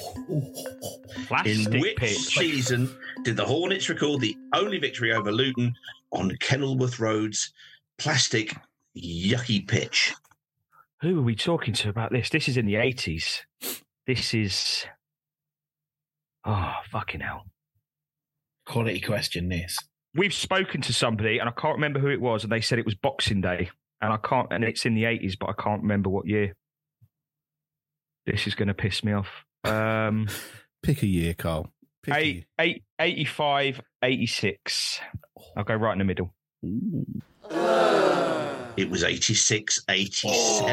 Plastic 1.28 1.74
In 1.74 1.82
which 1.82 1.98
pitch. 1.98 2.18
season 2.18 2.96
did 3.24 3.36
the 3.36 3.46
Hornets 3.46 3.90
record 3.90 4.22
the 4.22 4.38
only 4.54 4.78
victory 4.78 5.12
over 5.12 5.32
Luton 5.32 5.74
on 6.12 6.36
Kenilworth 6.40 7.00
Road's 7.00 7.52
plastic 7.98 8.56
yucky 8.96 9.68
pitch? 9.68 10.14
Who 11.02 11.18
are 11.20 11.24
we 11.24 11.36
talking 11.36 11.74
to 11.76 11.90
about 11.90 12.12
this? 12.12 12.30
This 12.30 12.48
is 12.48 12.58
in 12.58 12.66
the 12.68 12.76
80s. 12.76 13.40
This 14.06 14.34
is. 14.34 14.86
Oh, 16.46 16.74
fucking 16.92 17.22
hell. 17.22 17.46
Quality 18.70 19.02
question. 19.02 19.50
This. 19.50 19.78
We've 20.14 20.34
spoken 20.34 20.82
to 20.82 20.94
somebody, 20.94 21.40
and 21.40 21.50
I 21.50 21.52
can't 21.52 21.76
remember 21.76 22.00
who 22.00 22.10
it 22.10 22.22
was, 22.22 22.44
and 22.44 22.52
they 22.52 22.62
said 22.62 22.78
it 22.78 22.86
was 22.86 22.96
Boxing 22.96 23.42
Day. 23.42 23.70
And 24.00 24.14
I 24.14 24.18
can't, 24.18 24.48
and 24.52 24.64
it's 24.64 24.86
in 24.86 24.94
the 24.94 25.04
80s, 25.04 25.34
but 25.40 25.50
I 25.50 25.54
can't 25.54 25.82
remember 25.82 26.10
what 26.10 26.28
year. 26.28 26.56
This 28.26 28.46
is 28.48 28.54
going 28.56 28.68
to 28.68 28.74
piss 28.76 29.04
me 29.04 29.12
off. 29.14 29.28
Um, 29.64 30.28
Pick 30.84 31.02
a 31.02 31.08
year, 31.08 31.34
Carl. 31.34 31.74
Pick 32.04 32.14
a 32.14 32.18
eight, 32.18 32.46
eight, 32.60 32.84
85, 33.00 33.82
86. 34.04 35.00
I'll 35.58 35.64
go 35.64 35.76
right 35.76 35.94
in 35.94 36.00
the 36.00 36.06
middle. 36.06 36.34
Year. 38.80 38.88
It 38.88 38.92
was 38.92 39.04
86, 39.04 39.84
87. 39.90 40.70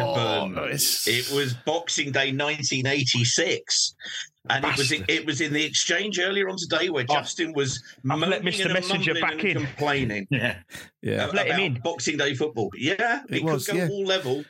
Oh, 0.59 0.65
it's- 0.65 1.07
It 1.07 1.31
was 1.35 1.55
Boxing 1.55 2.13
Day 2.13 2.33
1986. 2.33 3.95
And 4.49 4.65
it 4.65 4.77
was 4.79 4.91
Bastard. 4.91 5.11
it 5.11 5.27
was 5.27 5.41
in 5.41 5.53
the 5.53 5.65
exchange 5.65 6.21
earlier 6.21 6.49
on 6.49 6.57
today 6.57 6.89
where 6.89 7.03
Justin 7.03 7.53
was 7.53 7.83
I've 8.09 8.19
let 8.21 8.43
Mr. 8.43 8.67
and 8.67 8.75
Messenger 8.75 9.15
mumbling 9.15 9.21
back 9.21 9.33
and 9.45 9.45
in. 9.45 9.67
complaining 9.67 10.27
Yeah. 10.31 10.59
Yeah. 11.03 11.25
about 11.25 11.35
let 11.35 11.47
him 11.49 11.61
in. 11.61 11.81
Boxing 11.83 12.17
Day 12.17 12.35
football. 12.35 12.71
Yeah, 12.77 13.23
It 13.29 13.39
it, 13.39 13.43
was, 13.43 13.67
could 13.67 13.73
go 13.75 13.79
yeah. 13.83 13.89
all 13.91 14.05
level 14.05 14.45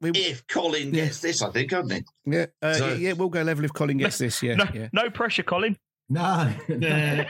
We- 0.00 0.10
if 0.10 0.44
Colin 0.48 0.92
Yeah. 0.92 1.04
gets 1.04 1.20
this, 1.20 1.40
I 1.40 1.52
think, 1.52 1.70
couldn't 1.70 1.92
it? 1.92 2.04
yeah, 2.26 2.46
uh, 2.60 2.74
So- 2.74 2.94
yeah, 2.94 3.12
we'll 3.12 3.28
go 3.28 3.42
level 3.42 3.64
if 3.64 3.72
Colin 3.72 3.98
gets 3.98 4.18
this. 4.18 4.42
Yeah, 4.42 4.54
No, 4.56 4.64
yeah. 4.74 4.88
no 4.92 5.08
pressure, 5.08 5.44
Colin. 5.44 5.76
No. 6.08 6.52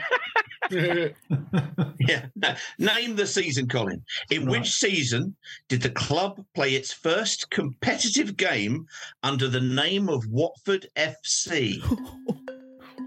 Yeah. 1.99 2.25
No, 2.35 2.55
Name 2.79 3.15
the 3.15 3.25
season, 3.25 3.67
Colin. 3.67 4.03
In 4.29 4.45
Right. 4.45 4.59
which 4.59 4.71
season 4.71 5.35
did 5.69 5.81
the 5.81 5.89
club 5.91 6.43
play 6.53 6.73
its 6.73 6.91
first 6.91 7.49
competitive 7.49 8.35
game 8.35 8.85
under 9.23 9.47
the 9.47 9.61
name 9.61 10.09
of 10.09 10.25
Watford 10.27 10.87
FC? 10.97 11.81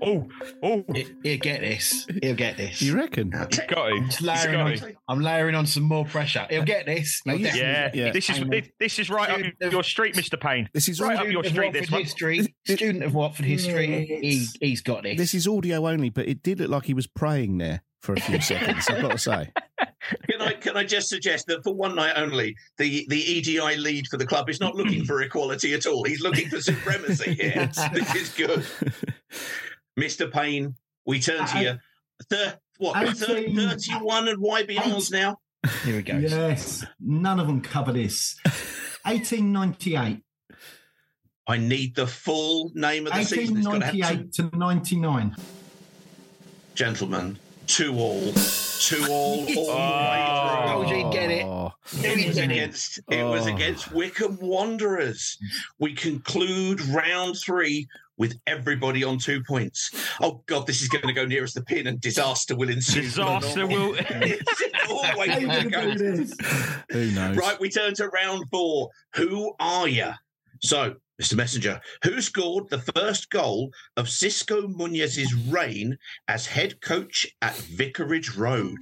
Oh, 0.03 0.29
oh, 0.63 0.85
He- 0.95 1.07
He'll 1.23 1.39
get 1.39 1.61
this. 1.61 2.07
He'll 2.23 2.35
get 2.35 2.57
this. 2.57 2.83
You 2.83 2.95
reckon? 2.97 3.31
Now, 3.31 3.45
te- 3.45 3.67
got 3.67 3.91
him. 3.93 4.05
I'm 4.05 4.09
just 4.11 4.23
layering 4.23 4.53
Got 4.53 4.61
on, 4.61 4.73
him. 4.91 4.97
I'm 5.09 5.21
layering 5.21 5.55
on 5.55 5.67
some 5.67 5.83
more 5.85 6.05
pressure. 6.05 6.47
He'll 6.51 6.65
get 6.65 6.87
this. 6.87 7.23
Now, 7.25 7.37
He'll 7.37 7.55
you- 7.55 7.61
Yeah, 7.61 7.91
Yeah. 7.95 8.13
this 8.13 8.29
is 8.31 8.39
Hang 8.39 8.51
this 8.79 8.99
is 8.99 9.11
right 9.11 9.37
Dude, 9.37 9.55
up 9.65 9.73
your 9.73 9.83
street, 9.85 10.15
Mr. 10.15 10.41
Payne. 10.41 10.69
This 10.75 10.89
is 10.89 11.01
Right 11.01 11.17
all, 11.19 11.27
up 11.27 11.31
your 11.33 11.45
street, 11.45 11.73
this 11.73 11.91
one. 11.91 12.03
history. 12.03 12.55
Student 12.67 13.03
of 13.05 13.15
Watford 13.15 13.47
history. 13.47 14.07
He, 14.21 14.47
he's 14.61 14.81
got 14.83 15.03
this. 15.03 15.17
this 15.19 15.35
is 15.35 15.47
audio 15.49 15.87
only, 15.89 16.11
but 16.11 16.29
it 16.29 16.43
did 16.43 16.61
look 16.61 16.71
like 16.71 16.85
he 16.85 16.95
was 16.95 17.07
praying 17.07 17.59
there 17.59 17.83
for 18.03 18.15
a 18.15 18.21
few 18.21 18.41
seconds. 18.41 18.89
I've 18.89 19.03
got 19.03 19.13
to 19.13 19.19
say. 19.19 19.51
Can 20.31 20.41
I 20.41 20.53
can 20.53 20.77
I 20.77 20.85
just 20.85 21.09
suggest 21.09 21.47
that 21.49 21.65
for 21.65 21.75
one 21.75 21.97
night 21.97 22.13
only, 22.17 22.55
the, 22.79 23.05
the 23.09 23.19
EDI 23.19 23.77
lead 23.77 24.07
for 24.07 24.17
the 24.17 24.27
club 24.27 24.49
is 24.49 24.61
not 24.61 24.77
looking 24.77 25.05
for 25.05 25.21
equality 25.23 25.75
at 25.75 25.85
all. 25.87 26.05
He's 26.05 26.21
looking 26.21 26.49
for 26.49 26.61
supremacy 26.61 27.35
here. 27.35 27.69
this 27.93 28.15
is 28.15 28.29
good. 28.31 28.65
Mr. 29.99 30.31
Payne, 30.33 30.75
we 31.07 31.21
turn 31.21 31.47
to 31.47 31.61
you. 31.63 31.79
Thir- 32.31 32.59
what, 32.79 32.95
thir- 33.17 33.37
Eighteen- 33.39 33.57
31 33.57 34.29
and 34.29 34.39
YBRs 34.43 35.11
now? 35.11 35.39
Here 35.85 35.97
we 35.97 36.03
go. 36.03 36.19
yes. 36.19 36.85
None 37.01 37.41
of 37.41 37.47
them 37.47 37.61
cover 37.61 37.93
this. 37.93 38.37
1898. 39.05 40.23
I 41.49 41.57
need 41.59 41.95
the 41.95 42.07
full 42.07 42.73
name 42.75 43.07
of 43.07 43.13
the 43.15 43.23
season. 43.25 43.57
It's 43.59 43.67
got 43.67 43.73
to 43.79 43.99
1898 43.99 44.33
to 44.51 44.57
99. 44.59 45.37
gentlemen. 46.75 47.39
Two 47.67 47.97
all. 47.99 48.33
Two 48.79 49.05
all. 49.11 49.41
all 49.71 50.81
the 50.81 50.87
way 50.87 50.91
Told 50.91 50.91
you 50.91 51.11
get 51.13 51.31
it. 51.31 51.47
It 52.05 52.29
was 52.29 52.39
against 52.39 53.01
it 53.11 53.25
was 53.25 53.47
Oh. 53.47 53.55
against 53.55 53.93
Wycombe 53.93 54.39
Wanderers. 54.41 55.39
We 55.81 55.95
conclude 55.95 56.81
round 56.83 57.37
three 57.45 57.89
with 58.19 58.39
everybody 58.47 59.05
on 59.05 59.19
two 59.19 59.43
points. 59.43 59.91
Oh 60.21 60.43
God, 60.47 60.67
this 60.67 60.83
is 60.83 60.89
going 60.89 61.07
to 61.07 61.13
go 61.13 61.25
nearest 61.25 61.55
the 61.55 61.63
pin, 61.63 61.87
and 61.87 62.01
disaster 62.01 62.57
will 62.57 62.71
ensue. 62.71 63.03
Disaster 63.03 63.67
will. 63.67 63.97
Always 64.91 65.31
How 65.31 65.39
you 65.39 65.47
going 65.47 65.65
to 65.65 65.71
gonna 65.71 65.95
go. 65.97 66.15
do 66.15 66.27
who 66.91 67.11
knows? 67.13 67.37
Right, 67.37 67.61
we 67.61 67.69
turn 67.69 67.95
to 67.95 68.09
round 68.09 68.49
four. 68.51 68.89
Who 69.17 69.55
are 69.61 69.89
you? 69.89 70.11
So, 70.63 70.95
Mr. 71.21 71.35
Messenger, 71.35 71.81
who 72.05 72.21
scored 72.21 72.69
the 72.69 72.79
first 72.79 73.31
goal 73.31 73.71
of 73.97 74.07
Xisco 74.07 74.73
Munoz's 74.75 75.35
reign 75.49 75.97
as 76.29 76.47
head 76.47 76.81
coach 76.81 77.27
at 77.43 77.57
Vicarage 77.57 78.37
Road? 78.37 78.79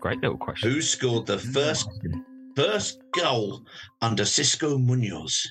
Great 0.00 0.20
little 0.22 0.38
question. 0.38 0.70
Who 0.70 0.80
scored 0.80 1.26
the 1.26 1.38
first 1.38 1.88
first 2.54 3.00
goal 3.12 3.62
under 4.00 4.24
Xisco 4.24 4.80
Munoz? 4.82 5.46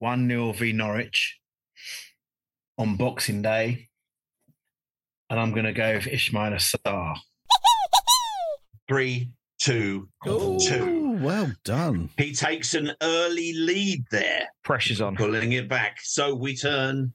1 0.00 0.28
0 0.28 0.52
v 0.52 0.72
Norwich. 0.72 1.38
on 2.76 2.96
Boxing 2.96 3.42
Day, 3.42 3.88
and 5.28 5.40
I'm 5.40 5.50
going 5.52 5.64
to 5.64 5.72
go 5.72 5.94
with 5.94 6.04
Ismaila 6.04 6.56
Sarr. 6.60 7.16
Three, 8.88 9.30
two, 9.58 10.08
two. 10.24 10.30
Ooh, 10.30 11.18
well 11.20 11.52
done. 11.64 12.08
He 12.16 12.32
takes 12.32 12.74
an 12.74 12.92
early 13.02 13.52
lead 13.52 14.04
there, 14.10 14.48
Pressure's 14.64 15.00
on. 15.00 15.16
pulling 15.16 15.52
it 15.52 15.68
back. 15.68 15.98
So 16.02 16.34
we 16.34 16.56
turn 16.56 17.12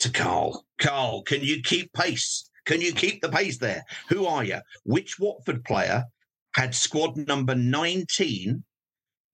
to 0.00 0.10
Carl. 0.10 0.64
Carl, 0.80 1.22
can 1.22 1.42
you 1.42 1.60
keep 1.62 1.92
pace? 1.92 2.48
Can 2.64 2.80
you 2.80 2.92
keep 2.92 3.20
the 3.20 3.28
pace 3.28 3.58
there? 3.58 3.84
Who 4.08 4.26
are 4.26 4.42
you? 4.44 4.58
Which 4.84 5.18
Watford 5.18 5.64
player 5.64 6.04
had 6.56 6.74
squad 6.74 7.16
number 7.16 7.54
19 7.54 8.64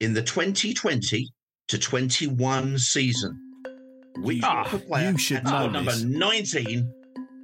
in 0.01 0.15
the 0.15 0.23
2020 0.23 1.31
to 1.69 1.79
21 1.79 2.79
season? 2.79 3.41
Which 4.19 4.41
Ah, 4.43 4.63
Watford 4.63 4.87
player 4.87 5.11
you 5.13 5.19
should 5.19 5.37
had 5.39 5.47
squad 5.49 5.67
know 5.67 5.71
number 5.71 5.93
this. 5.93 6.03
19 6.03 6.93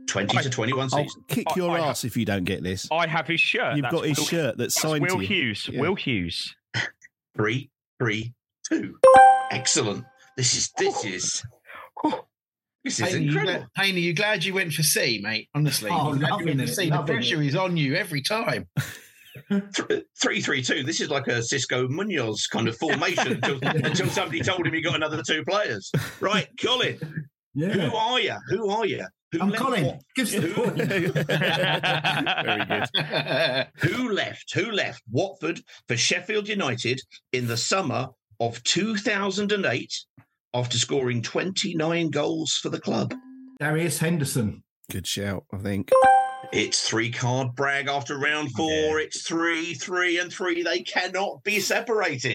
20 0.09 0.39
to 0.43 0.51
21 0.51 0.81
I'll 0.81 0.89
season? 0.91 1.25
kick 1.29 1.47
your 1.57 1.71
I- 1.79 1.81
ass 1.89 2.05
if 2.05 2.17
you 2.17 2.25
don't 2.25 2.45
get 2.45 2.63
this. 2.63 2.89
I 2.91 3.07
have 3.07 3.27
his 3.27 3.41
shirt. 3.41 3.77
You've 3.77 3.83
That's 3.85 3.95
got 3.95 4.05
his 4.07 4.19
Will- 4.19 4.27
shirt 4.27 4.59
that's 4.59 4.75
that's 4.75 4.81
signed 4.83 5.03
Will 5.03 5.17
to 5.17 5.21
you. 5.23 5.27
Hughes. 5.29 5.69
Yeah. 5.73 5.81
Will 5.81 5.95
Hughes. 5.95 6.55
Three, 7.37 7.71
three, 8.01 8.33
two. 8.69 8.97
Excellent. 9.51 10.05
This 10.37 10.55
is 10.57 10.71
this 10.79 11.05
is 11.05 11.43
this 12.85 13.01
is 13.01 13.09
Payne, 13.09 13.23
incredible. 13.29 13.53
glad, 13.53 13.67
Payne, 13.77 13.95
are 13.95 13.99
you 13.99 14.13
glad 14.15 14.45
you 14.45 14.53
went 14.55 14.73
for 14.73 14.83
C, 14.83 15.21
mate? 15.23 15.49
Honestly, 15.55 15.91
Oh, 15.93 16.13
you 16.15 16.21
loving 16.21 16.47
went 16.47 16.59
for 16.61 16.65
it, 16.65 16.69
C. 16.75 16.91
The 16.91 17.03
pressure 17.03 17.41
it. 17.43 17.47
is 17.49 17.57
on 17.57 17.77
you 17.77 17.95
every 17.95 18.21
time. 18.21 18.67
Th- 19.51 20.05
Three, 20.21 20.41
three, 20.41 20.63
two. 20.63 20.83
This 20.85 21.01
is 21.01 21.11
like 21.11 21.27
a 21.29 21.39
Xisco 21.41 21.89
Munoz 21.89 22.47
kind 22.47 22.69
of 22.69 22.77
formation 22.79 23.33
until, 23.43 23.59
until 23.63 24.09
somebody 24.09 24.41
told 24.41 24.67
him 24.67 24.73
he 24.75 24.81
got 24.81 24.95
another 24.97 25.23
two 25.27 25.45
players. 25.45 25.91
Right, 26.21 26.49
Colin. 26.61 26.99
Yeah. 27.55 27.69
Who 27.71 27.97
are 27.97 28.21
you? 28.21 28.37
Who 28.49 28.69
are 28.71 28.87
you? 28.87 29.05
Who 29.33 29.41
I'm 29.41 29.53
Colin. 29.53 29.85
Wat- 29.87 30.01
Gives 30.17 30.33
the 30.33 30.41
Who- 30.43 30.63
point. 30.63 30.77
Very 32.45 32.65
good. 32.67 33.91
Who 33.91 34.11
left? 34.13 34.53
Who 34.55 34.71
left 34.71 35.03
Watford 35.11 35.61
for 35.89 35.97
Sheffield 35.97 36.49
United 36.49 37.01
in 37.33 37.47
the 37.47 37.57
summer 37.57 38.09
of 38.41 38.63
2008 38.65 39.93
after 40.55 40.79
scoring 40.79 41.23
29 41.23 42.11
goals 42.11 42.53
for 42.55 42.69
the 42.69 42.81
club? 42.81 43.15
Darius 43.61 43.99
Henderson. 43.99 44.63
Good 44.91 45.07
shout, 45.07 45.45
I 45.53 45.59
think. 45.59 45.91
It's 46.53 46.89
three 46.89 47.11
card 47.11 47.55
brag 47.55 47.89
after 47.89 48.19
round 48.19 48.53
four. 48.53 49.01
It's 49.01 49.23
three, 49.23 49.75
three, 49.75 50.19
and 50.19 50.33
three. 50.33 50.63
They 50.63 50.81
cannot 50.81 51.43
be 51.45 51.61
separated. 51.61 52.35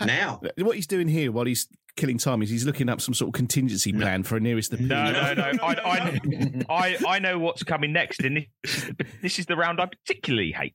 Now, 0.00 0.40
What 0.58 0.76
he's 0.76 0.86
doing 0.86 1.08
here 1.08 1.30
while 1.32 1.44
he's 1.44 1.68
killing 1.96 2.18
time 2.18 2.42
is 2.42 2.50
he's 2.50 2.66
looking 2.66 2.88
up 2.88 3.00
some 3.00 3.14
sort 3.14 3.28
of 3.28 3.34
contingency 3.34 3.92
plan 3.92 4.24
for 4.24 4.36
a 4.36 4.40
nearest 4.40 4.72
the 4.72 4.78
No, 4.78 5.04
pin. 5.04 5.12
no, 5.36 5.52
no. 5.52 5.62
I, 5.62 5.74
I, 5.74 6.64
I, 6.68 6.96
I 7.08 7.18
know 7.20 7.38
what's 7.38 7.62
coming 7.62 7.92
next, 7.92 8.20
and 8.22 8.44
this 8.64 8.74
is, 8.76 8.84
the, 8.96 9.06
this 9.22 9.38
is 9.38 9.46
the 9.46 9.56
round 9.56 9.80
I 9.80 9.86
particularly 9.86 10.50
hate. 10.52 10.74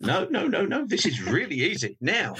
no, 0.00 0.26
no, 0.30 0.46
no, 0.46 0.66
no. 0.66 0.86
This 0.86 1.06
is 1.06 1.22
really 1.22 1.56
easy. 1.56 1.96
Now, 2.00 2.34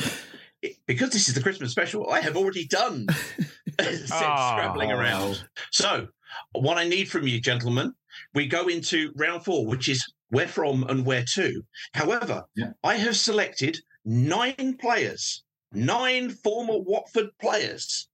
it- 0.62 0.77
because 0.87 1.11
this 1.11 1.29
is 1.29 1.35
the 1.35 1.40
Christmas 1.42 1.70
special, 1.70 2.11
I 2.11 2.20
have 2.20 2.37
already 2.37 2.66
done 2.66 3.07
since 3.81 4.11
Ah. 4.12 4.53
scrabbling 4.57 4.90
around. 4.92 5.42
So, 5.70 6.09
what 6.53 6.77
I 6.77 6.87
need 6.87 7.09
from 7.11 7.27
you, 7.27 7.40
gentlemen, 7.40 7.94
we 8.35 8.46
go 8.46 8.66
into 8.68 9.12
round 9.16 9.44
four, 9.44 9.64
which 9.66 9.88
is 9.88 10.05
where 10.29 10.48
from 10.48 10.83
and 10.90 11.07
where 11.07 11.24
to. 11.35 11.62
However, 11.94 12.44
Yeah. 12.55 12.72
I 12.85 12.96
have 12.96 13.16
selected 13.16 13.79
nine 14.05 14.77
players, 14.79 15.42
nine 15.72 16.31
former 16.31 16.78
Watford 16.78 17.28
players, 17.40 18.09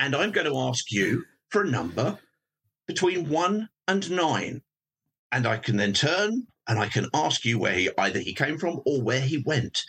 and 0.00 0.14
I'm 0.14 0.32
going 0.32 0.46
to 0.46 0.58
ask 0.58 0.90
you 0.90 1.24
for 1.50 1.62
a 1.62 1.70
number 1.70 2.18
between 2.86 3.28
one 3.28 3.68
and 3.88 4.10
nine. 4.10 4.62
And 5.30 5.46
I 5.46 5.56
can 5.56 5.76
then 5.76 5.94
turn 5.94 6.46
and 6.68 6.78
I 6.78 6.88
can 6.88 7.06
ask 7.14 7.44
you 7.44 7.58
where 7.58 7.72
he 7.74 7.90
either 7.98 8.18
he 8.18 8.34
came 8.34 8.58
from 8.58 8.80
or 8.86 9.02
where 9.02 9.20
he 9.20 9.42
went. 9.46 9.82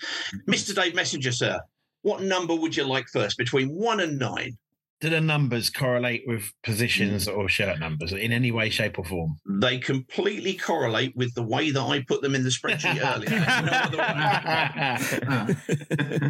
Mr. 0.48 0.74
Dave 0.74 0.96
Messenger, 0.96 1.32
sir, 1.32 1.60
what 2.02 2.22
number 2.22 2.56
would 2.56 2.76
you 2.76 2.86
like 2.86 3.08
first 3.12 3.38
between 3.38 3.70
one 3.70 4.00
and 4.00 4.18
nine? 4.18 4.58
Do 5.04 5.10
the 5.10 5.20
numbers 5.20 5.70
correlate 5.70 6.24
with 6.26 6.54
positions 6.64 7.28
or 7.28 7.50
shirt 7.50 7.78
numbers 7.78 8.14
in 8.14 8.32
any 8.32 8.54
way, 8.54 8.70
shape, 8.70 8.98
or 8.98 9.04
form? 9.04 9.38
They 9.46 9.78
completely 9.78 10.54
correlate 10.54 11.14
with 11.14 11.36
the 11.36 11.44
way 11.44 11.72
that 11.72 11.82
I 11.82 12.06
put 12.08 12.22
them 12.22 12.36
in 12.36 12.44
the 12.46 12.50
spreadsheet 12.50 13.04
earlier. 13.04 13.30
No 13.66 13.72
other 13.84 13.98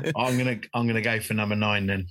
way. 0.02 0.12
I'm 0.18 0.40
gonna 0.40 0.60
I'm 0.74 0.88
gonna 0.88 1.04
go 1.04 1.20
for 1.20 1.36
number 1.36 1.56
nine 1.56 1.86
then. 1.86 2.08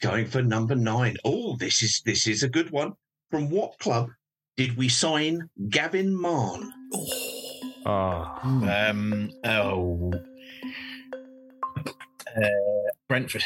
Going 0.00 0.26
for 0.26 0.42
number 0.42 0.76
nine. 0.76 1.16
Oh, 1.24 1.56
this 1.56 1.82
is 1.82 2.02
this 2.06 2.28
is 2.28 2.44
a 2.44 2.48
good 2.48 2.70
one. 2.70 2.92
From 3.32 3.50
what 3.50 3.76
club 3.80 4.10
did 4.56 4.76
we 4.76 4.88
sign 4.88 5.50
Gavin 5.70 6.14
Mahon? 6.14 6.72
Oh, 7.84 8.38
Um 8.44 9.32
oh 9.42 10.12
uh, 12.36 12.48
Brentford. 13.08 13.42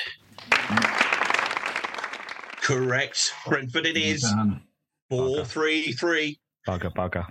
Correct. 2.65 3.33
Brentford 3.47 3.87
it 3.87 3.97
is. 3.97 4.23
Done. 4.23 4.63
Four, 5.11 5.45
three, 5.45 5.93
three. 5.93 6.41
bugger, 6.67 6.93
bugger. 6.93 7.27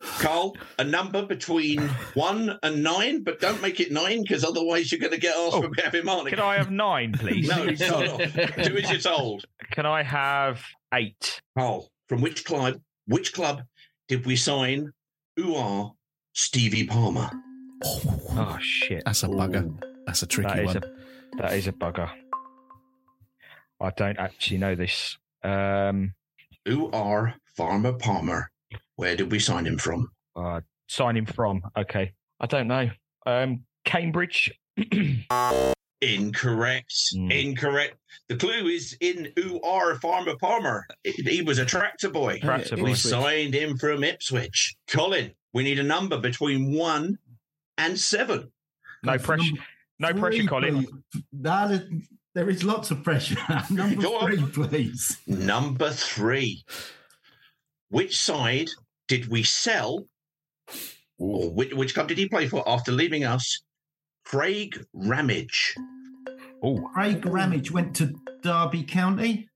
Carl, 0.00 0.56
a 0.78 0.84
number 0.84 1.26
between 1.26 1.80
one 2.14 2.56
and 2.62 2.82
nine, 2.84 3.24
but 3.24 3.40
don't 3.40 3.60
make 3.60 3.80
it 3.80 3.90
nine 3.90 4.22
because 4.22 4.44
otherwise 4.44 4.90
you're 4.92 5.00
going 5.00 5.12
to 5.12 5.18
get 5.18 5.36
asked 5.36 5.56
Oh, 5.56 5.62
for 5.62 5.68
Gavin 5.70 6.04
Mahon. 6.04 6.26
Can 6.26 6.38
I 6.40 6.56
have 6.56 6.70
nine, 6.70 7.12
please? 7.12 7.48
No, 7.48 7.64
it's 7.64 7.80
not. 7.80 8.18
Do 8.64 8.76
as 8.76 8.90
you're 8.90 9.00
told. 9.00 9.44
Can 9.72 9.84
I 9.84 10.04
have 10.04 10.62
eight? 10.94 11.42
Carl, 11.56 11.90
from 12.08 12.20
which 12.22 12.44
club? 12.44 12.80
Which 13.08 13.32
club 13.32 13.62
did 14.06 14.24
we 14.24 14.36
sign? 14.36 14.92
Who 15.36 15.56
are 15.56 15.92
Stevie 16.34 16.86
Palmer? 16.86 17.30
Oh 17.84 18.56
shit! 18.60 19.02
That's 19.04 19.22
a 19.24 19.28
bugger. 19.28 19.72
That's 20.06 20.22
a 20.22 20.26
tricky 20.26 20.48
That 20.54 20.58
is 20.60 20.66
one. 20.66 20.76
a 20.76 21.36
that 21.42 21.52
is 21.54 21.66
a 21.66 21.72
bugger. 21.72 22.10
I 23.80 23.90
don't 23.90 24.18
actually 24.18 24.58
know 24.58 24.74
this. 24.74 25.16
Um, 25.42 26.14
Who 26.66 26.90
are 26.92 27.34
Farmer 27.56 27.92
Palmer? 27.92 28.50
Where 28.96 29.16
did 29.16 29.30
we 29.30 29.38
sign 29.38 29.66
him 29.66 29.78
from? 29.78 30.10
uh, 30.36 30.60
sign 30.88 31.16
him 31.16 31.26
from. 31.26 31.62
Okay, 31.76 32.12
I 32.40 32.46
don't 32.46 32.68
know. 32.68 32.90
Um, 33.26 33.64
Cambridge. 33.84 34.52
Incorrect. 36.00 36.92
Hmm. 37.12 37.30
Incorrect. 37.30 37.96
The 38.28 38.36
clue 38.36 38.66
is 38.68 38.96
in 39.00 39.32
who 39.36 39.60
are 39.62 39.96
Farmer 39.98 40.36
Palmer. 40.40 40.86
He 41.02 41.12
he 41.22 41.42
was 41.42 41.58
a 41.58 41.64
tractor 41.64 42.08
boy. 42.08 42.38
Tractor 42.40 42.76
We 42.76 42.82
boy. 42.82 42.94
signed 42.94 43.54
him 43.54 43.76
from 43.78 44.04
Ipswich. 44.04 44.76
Colin, 44.88 45.32
we 45.54 45.64
need 45.64 45.78
a 45.80 45.82
number 45.82 46.18
between 46.18 46.72
one 46.72 47.18
and 47.78 47.98
seven. 47.98 48.52
No 49.02 49.18
pressure. 49.18 49.56
No 49.98 50.12
pressure, 50.14 50.44
Colin. 50.44 50.84
please. 50.84 51.22
No, 51.32 51.80
there- 52.38 52.44
there 52.44 52.50
is 52.54 52.62
lots 52.64 52.90
of 52.90 53.02
pressure. 53.02 53.36
Number 53.70 54.02
Go 54.02 54.18
on. 54.18 54.36
three, 54.50 54.66
please. 54.68 55.18
Number 55.26 55.90
three. 55.90 56.62
Which 57.90 58.16
side 58.18 58.68
did 59.08 59.28
we 59.28 59.42
sell, 59.42 60.06
or 61.18 61.50
which, 61.50 61.72
which 61.72 61.94
club 61.94 62.08
did 62.08 62.18
he 62.18 62.28
play 62.28 62.46
for 62.48 62.62
after 62.68 62.92
leaving 62.92 63.24
us? 63.24 63.62
Craig 64.24 64.84
Ramage. 64.92 65.74
Oh, 66.62 66.80
Craig 66.92 67.24
Ramage 67.24 67.70
went 67.70 67.96
to 67.96 68.14
Derby 68.42 68.82
County. 68.82 69.48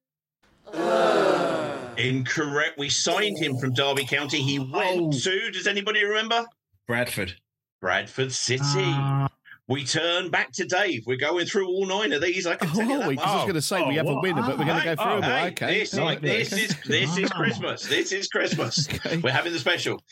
Incorrect. 1.98 2.78
We 2.78 2.88
signed 2.88 3.38
him 3.38 3.58
from 3.58 3.74
Derby 3.74 4.06
County. 4.06 4.40
He 4.40 4.58
went 4.58 5.12
to, 5.22 5.50
does 5.50 5.66
anybody 5.66 6.02
remember? 6.04 6.46
Bradford. 6.86 7.34
Bradford 7.82 8.32
City. 8.32 8.62
Ah. 8.64 9.28
We 9.68 9.84
turn 9.84 10.30
back 10.30 10.52
to 10.52 10.64
Dave. 10.64 11.04
We're 11.06 11.16
going 11.16 11.46
through 11.46 11.68
all 11.68 11.86
nine 11.86 12.12
of 12.12 12.20
these. 12.20 12.46
I 12.46 12.56
can 12.56 12.68
oh, 12.72 12.74
tell 12.74 12.88
you 12.88 12.94
Oh, 12.94 12.98
that. 13.00 13.08
because 13.10 13.26
I 13.26 13.34
was 13.36 13.42
going 13.44 13.54
to 13.54 13.62
say 13.62 13.78
we 13.82 13.98
oh, 13.98 14.04
have 14.04 14.08
a 14.08 14.20
winner, 14.20 14.42
but 14.42 14.58
we're 14.58 14.64
going 14.64 14.82
to 14.82 14.94
go 14.96 15.02
through 15.02 15.20
them. 15.20 15.22
Hey, 15.22 15.48
Okay. 15.50 15.78
This, 15.80 15.94
Right, 15.94 16.24
is, 16.24 16.50
this 16.50 16.52
okay. 16.52 16.62
is 16.62 16.76
this 16.86 17.18
is 17.18 17.30
oh. 17.32 17.36
Christmas. 17.36 17.82
This 17.86 18.12
is 18.12 18.28
Christmas. 18.28 18.88
We're 19.22 19.30
having 19.32 19.52
the 19.52 19.58
special. 19.58 20.02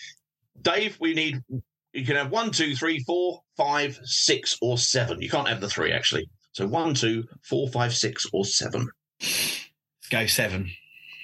Dave, 0.63 0.97
we 1.01 1.15
need 1.15 1.43
you 1.93 2.05
can 2.07 2.17
have 2.17 2.31
one, 2.31 2.51
two, 2.53 2.77
three, 2.77 3.01
four, 3.01 3.41
five, 3.57 3.99
six, 4.05 4.57
or 4.63 4.79
seven. 4.79 5.21
You 5.21 5.29
can't 5.29 5.49
have 5.49 5.61
the 5.61 5.69
three 5.69 5.93
actually. 5.93 6.29
So 6.53 6.67
one, 6.67 6.95
two, 6.95 7.25
four, 7.43 7.69
five, 7.69 7.95
six, 7.95 8.27
or 8.33 8.45
seven. 8.45 8.89
Go 10.11 10.27
seven. 10.27 10.71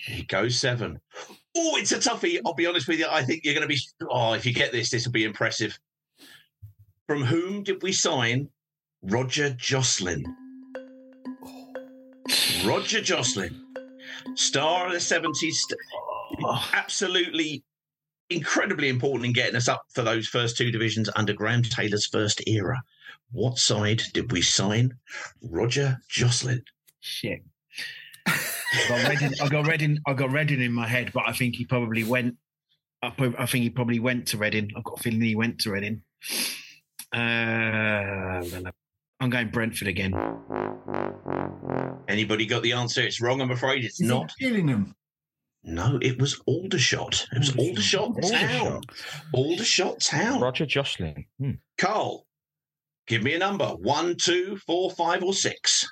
He 0.06 0.22
goes 0.24 0.58
seven. 0.58 1.00
Oh, 1.56 1.76
it's 1.76 1.92
a 1.92 1.98
toughie. 1.98 2.40
I'll 2.44 2.54
be 2.54 2.66
honest 2.66 2.86
with 2.86 2.98
you. 2.98 3.06
I 3.10 3.22
think 3.22 3.44
you're 3.44 3.54
going 3.54 3.62
to 3.62 3.68
be. 3.68 3.78
Oh, 4.10 4.34
if 4.34 4.44
you 4.46 4.52
get 4.52 4.72
this, 4.72 4.90
this 4.90 5.04
will 5.06 5.12
be 5.12 5.24
impressive. 5.24 5.78
From 7.08 7.22
whom 7.22 7.62
did 7.62 7.82
we 7.82 7.92
sign 7.92 8.48
Roger 9.02 9.50
Joslyn? 9.50 10.24
Roger 12.64 13.00
Joslyn, 13.00 13.64
star 14.34 14.86
of 14.86 14.92
the 14.92 14.98
70s, 14.98 15.52
st- 15.52 15.80
absolutely 16.72 17.62
incredibly 18.28 18.88
important 18.88 19.26
in 19.26 19.32
getting 19.32 19.54
us 19.54 19.68
up 19.68 19.84
for 19.94 20.02
those 20.02 20.26
first 20.26 20.56
two 20.56 20.72
divisions 20.72 21.08
under 21.14 21.32
Graham 21.32 21.62
Taylor's 21.62 22.06
first 22.06 22.42
era. 22.48 22.82
What 23.30 23.58
side 23.58 24.02
did 24.12 24.32
we 24.32 24.42
sign 24.42 24.92
Roger 25.40 25.98
Joslyn? 26.08 26.64
Shit. 26.98 27.44
I 28.26 28.88
got 28.88 29.08
Reading. 29.08 29.32
I 29.40 29.48
got 29.48 29.66
Reading. 29.68 29.98
I 30.08 30.12
got 30.14 30.50
in 30.50 30.72
my 30.72 30.88
head, 30.88 31.12
but 31.14 31.22
I 31.28 31.32
think 31.32 31.54
he 31.54 31.64
probably 31.64 32.02
went. 32.02 32.34
I, 33.00 33.12
I 33.38 33.46
think 33.46 33.62
he 33.62 33.70
probably 33.70 34.00
went 34.00 34.26
to 34.28 34.38
Reading. 34.38 34.72
I've 34.76 34.82
got 34.82 34.98
a 34.98 35.02
feeling 35.02 35.20
he 35.20 35.36
went 35.36 35.60
to 35.60 35.70
Reading. 35.70 36.02
Uh, 37.12 38.42
I'm 39.20 39.30
going 39.30 39.48
Brentford 39.50 39.88
again. 39.88 40.12
Anybody 42.08 42.46
got 42.46 42.62
the 42.62 42.72
answer? 42.72 43.02
It's 43.02 43.20
wrong, 43.20 43.40
I'm 43.40 43.50
afraid. 43.50 43.84
It's 43.84 44.00
Is 44.00 44.06
it 44.06 44.12
not. 44.12 44.32
Gillingham? 44.38 44.94
No, 45.64 45.98
it 46.00 46.20
was 46.20 46.40
Aldershot. 46.46 47.26
It 47.32 47.38
was 47.38 47.56
Aldershot 47.56 48.22
Town. 48.30 48.82
Aldershot 49.32 50.00
Town. 50.00 50.40
Roger 50.40 50.64
Joslyn. 50.66 51.24
Hmm. 51.40 51.50
Carl, 51.76 52.24
give 53.08 53.22
me 53.24 53.34
a 53.34 53.38
number. 53.38 53.66
One, 53.66 54.14
two, 54.16 54.56
four, 54.66 54.92
five, 54.92 55.24
or 55.24 55.34
six. 55.34 55.88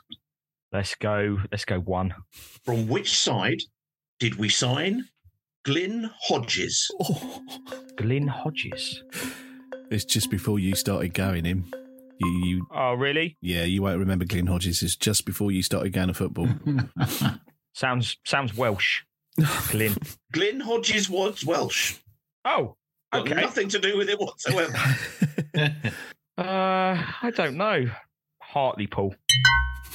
Let's 0.72 0.94
go. 0.94 1.38
Let's 1.50 1.64
go 1.64 1.81
one. 1.81 2.14
From 2.64 2.87
which 2.87 3.16
side 3.18 3.62
did 4.20 4.37
we 4.37 4.48
sign 4.48 5.09
Glyn 5.64 6.09
Hodges? 6.22 6.88
Oh. 7.00 7.40
Glyn 7.96 8.29
Hodges. 8.29 9.03
It's 9.90 10.05
just 10.05 10.31
before 10.31 10.59
you 10.59 10.75
started 10.75 11.14
going 11.14 11.44
him. 11.44 11.70
You, 12.18 12.29
you, 12.47 12.66
Oh, 12.73 12.94
really? 12.94 13.37
yeah, 13.40 13.64
you 13.64 13.83
won't 13.83 13.99
remember 13.99 14.25
Glyn 14.25 14.47
Hodges. 14.47 14.83
It's 14.83 14.97
just 14.97 15.27
before 15.27 15.51
you 15.51 15.62
started 15.62 15.92
going 15.92 16.09
to 16.09 16.14
football. 16.14 16.49
Sounds 17.75 18.16
sounds 18.25 18.57
Welsh. 18.57 19.03
Glyn. 19.70 19.97
Glyn 20.33 20.61
Hodges 20.61 21.11
was 21.11 21.44
Welsh. 21.44 21.97
Oh, 22.44 22.77
Got 23.12 23.29
nothing 23.31 23.68
to 23.70 23.79
do 23.81 23.97
with 23.99 24.09
it 24.09 24.18
whatsoever. 24.18 24.77
Uh, 26.37 27.01
I 27.23 27.31
don't 27.33 27.57
know. 27.57 27.85
Hartlepool. 28.42 29.14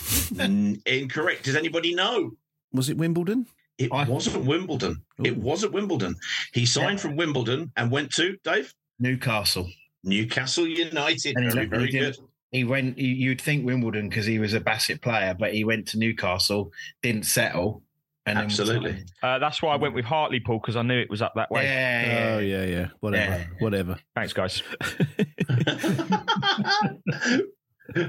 Mm, 0.07 0.79
Incorrect. 0.87 1.43
Does 1.43 1.57
anybody 1.57 1.93
know? 1.93 2.31
Was 2.71 2.87
it 2.89 2.95
Wimbledon? 2.95 3.45
It 3.77 3.91
wasn't 3.91 4.45
Wimbledon. 4.45 5.03
It 5.21 5.35
wasn't 5.35 5.73
Wimbledon. 5.73 6.15
He 6.53 6.65
signed 6.65 7.01
from 7.01 7.17
Wimbledon 7.17 7.73
and 7.75 7.91
went 7.91 8.13
to 8.13 8.37
Dave 8.45 8.73
Newcastle. 8.99 9.69
Newcastle 10.03 10.67
United. 10.67 11.35
And 11.35 11.45
he, 11.45 11.51
Very, 11.51 11.65
very 11.67 11.91
good. 11.91 12.17
He 12.51 12.63
went. 12.63 12.97
he- 12.97 13.05
You'd 13.07 13.41
think 13.41 13.65
Wimbledon 13.65 14.09
because 14.09 14.25
he 14.25 14.39
was 14.39 14.53
a 14.53 14.59
Bassett 14.59 15.01
player, 15.01 15.35
but 15.37 15.53
he 15.53 15.63
went 15.63 15.87
to 15.89 15.99
Newcastle, 15.99 16.71
didn't 17.03 17.25
settle, 17.25 17.83
and 18.25 18.37
Absolutely. 18.39 19.03
Uh, 19.23 19.39
that's 19.39 19.61
why 19.61 19.73
I 19.73 19.77
went 19.77 19.93
with 19.95 20.05
Hartlepool 20.05 20.59
because 20.59 20.75
I 20.75 20.81
knew 20.81 20.99
it 20.99 21.09
was 21.09 21.21
up 21.21 21.33
that 21.35 21.49
way. 21.51 21.63
Yeah. 21.63 22.33
Oh, 22.35 22.39
yeah, 22.39 22.63
yeah. 22.65 22.87
Whatever. 22.99 23.31
Yeah. 23.33 23.45
Whatever. 23.59 23.99
Thanks, 24.15 24.33
guys. 24.33 24.61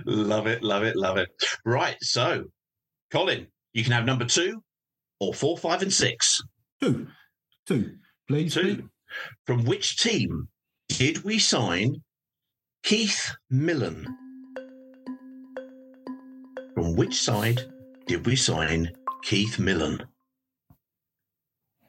love 0.06 0.46
it, 0.46 0.62
love 0.62 0.82
it, 0.84 0.96
love 0.96 1.16
it. 1.16 1.28
Right. 1.64 1.96
So, 2.00 2.44
Colin, 3.10 3.46
you 3.72 3.82
can 3.82 3.92
have 3.92 4.04
number 4.04 4.24
two 4.24 4.62
or 5.20 5.34
four, 5.34 5.56
five, 5.58 5.82
and 5.82 5.92
six. 5.92 6.40
Two. 6.80 7.08
Two. 7.66 7.92
Please. 8.28 8.54
Two. 8.54 8.88
From 9.46 9.64
which 9.64 9.98
team 9.98 10.48
did 10.98 11.24
we 11.24 11.38
sign 11.38 12.02
Keith 12.82 13.34
Millen? 13.48 14.06
From 16.74 16.96
which 16.96 17.14
side 17.14 17.60
did 18.06 18.26
we 18.26 18.36
sign 18.36 18.90
Keith 19.22 19.58
Millen? 19.58 20.02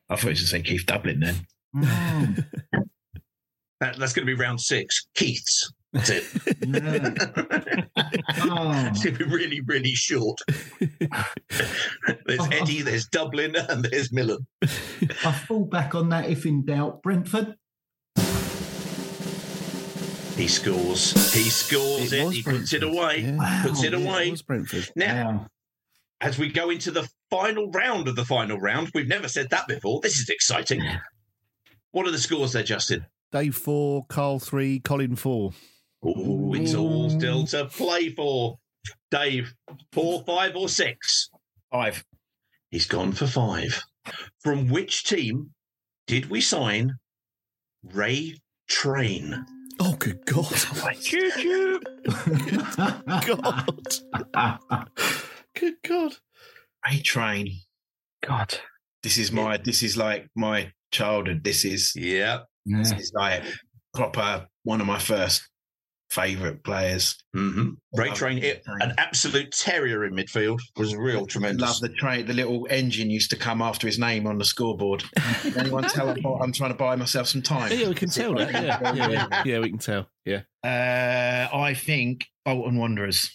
I 0.10 0.16
thought 0.16 0.24
you 0.24 0.28
were 0.28 0.34
going 0.34 0.36
to 0.36 0.48
say 0.48 0.62
Keith 0.62 0.86
Dublin 0.86 1.20
then. 1.20 1.36
Mm. 1.76 2.46
That, 3.80 3.98
that's 3.98 4.14
going 4.14 4.28
to 4.28 4.36
be 4.36 4.40
round 4.40 4.62
six. 4.62 5.08
Keith's. 5.16 5.74
That's 5.92 6.12
it. 6.12 6.24
Oh. 8.44 8.88
It's 8.92 9.04
going 9.04 9.18
to 9.18 9.26
be 9.26 9.32
really, 9.32 9.62
really 9.62 9.94
short. 9.94 10.40
there's 12.26 12.48
Eddie, 12.52 12.82
there's 12.82 13.08
Dublin, 13.08 13.56
and 13.56 13.84
there's 13.84 14.12
Millen. 14.12 14.46
I 14.62 15.32
fall 15.48 15.66
back 15.66 15.96
on 15.96 16.10
that 16.10 16.30
if 16.30 16.46
in 16.46 16.66
doubt. 16.66 17.02
Brentford. 17.02 17.56
He 20.36 20.48
scores. 20.48 21.34
He 21.34 21.50
scores 21.50 22.14
it. 22.14 22.26
was 22.26 22.36
He 22.36 22.44
puts 22.44 22.74
it 22.74 22.84
away. 22.84 23.22
Yeah. 23.22 23.62
Puts 23.64 23.84
oh, 23.84 23.88
it 23.88 23.94
away. 23.94 24.28
It 24.28 24.32
was 24.32 24.42
Brentford. 24.42 24.90
Now, 24.96 25.48
as 26.20 26.38
we 26.38 26.50
go 26.50 26.70
into 26.70 26.92
the 26.92 27.08
final 27.30 27.70
round 27.72 28.08
of 28.08 28.16
the 28.16 28.26
final 28.26 28.60
round, 28.60 28.92
we've 28.94 29.08
never 29.08 29.28
said 29.28 29.50
that 29.50 29.68
before. 29.68 30.00
This 30.02 30.20
is 30.20 30.30
exciting. 30.30 30.82
What 31.92 32.08
are 32.08 32.12
the 32.12 32.18
scores 32.18 32.54
there, 32.54 32.64
Justin? 32.64 33.06
Dave 33.32 33.56
4, 33.56 34.06
Carl 34.08 34.40
3, 34.40 34.80
Colin 34.80 35.16
4. 35.16 35.52
Oh, 36.04 36.54
it's 36.54 36.74
all 36.74 37.10
still 37.10 37.46
to 37.48 37.66
play 37.66 38.10
for. 38.10 38.58
Dave, 39.12 39.54
four, 39.92 40.24
five, 40.24 40.56
or 40.56 40.68
six? 40.68 41.30
Five. 41.72 42.04
He's 42.72 42.88
gone 42.88 43.12
for 43.12 43.28
five. 43.28 43.84
From 44.40 44.70
which 44.70 45.04
team 45.04 45.52
did 46.08 46.30
we 46.30 46.42
sign 46.42 46.98
Ray 47.84 48.40
Train? 48.68 49.46
Oh, 49.84 49.96
good 49.98 50.24
God. 50.28 50.54
Choo 51.02 51.32
choo. 51.40 51.82
God. 53.26 53.90
Good 55.56 55.74
God. 55.84 56.16
A 56.88 57.00
train. 57.00 57.52
God. 58.24 58.60
This 59.02 59.18
is 59.18 59.32
my. 59.32 59.58
This 59.58 59.82
is 59.82 59.98
like 59.98 60.28
my 60.36 60.72
childhood. 60.92 61.44
This 61.44 61.66
is. 61.66 61.96
Yeah. 61.96 62.42
This 62.64 62.92
is 62.92 63.12
like 63.16 63.44
proper 63.92 64.46
one 64.62 64.82
of 64.82 64.88
my 64.88 65.00
first 65.00 65.50
favourite 66.12 66.62
players. 66.64 67.16
Mm-hmm. 67.36 67.70
Ray 67.98 68.10
Love 68.10 68.18
Train, 68.18 68.38
it, 68.40 68.64
an 68.68 68.94
absolute 68.98 69.52
terrier 69.52 70.04
in 70.04 70.14
midfield, 70.14 70.60
was 70.76 70.94
real 70.94 71.26
tremendous. 71.26 71.62
Love 71.62 71.80
the 71.80 71.96
train. 71.98 72.26
The 72.26 72.34
little 72.34 72.68
engine 72.70 73.10
used 73.10 73.30
to 73.30 73.38
come 73.38 73.62
after 73.62 73.88
his 73.88 73.98
name 73.98 74.28
on 74.28 74.38
the 74.38 74.46
scoreboard. 74.46 75.04
Anyone 75.58 75.84
tell 75.84 76.10
I'm, 76.10 76.26
I'm 76.26 76.52
trying 76.52 76.72
to 76.72 76.78
buy 76.78 76.96
myself 76.98 77.28
some 77.28 77.42
time? 77.42 77.72
Yeah, 77.72 77.88
we 77.88 77.96
can 77.96 78.10
tell 78.10 78.36
that. 78.36 78.52
Yeah, 78.52 78.94
yeah, 78.94 79.08
yeah. 79.10 79.44
yeah 79.46 79.60
we 79.60 79.70
can 79.70 79.80
tell. 79.80 80.08
Yeah. 80.26 80.42
Uh, 80.64 81.56
I 81.56 81.74
think 81.74 82.26
Bolton 82.44 82.78
Wanderers. 82.78 83.32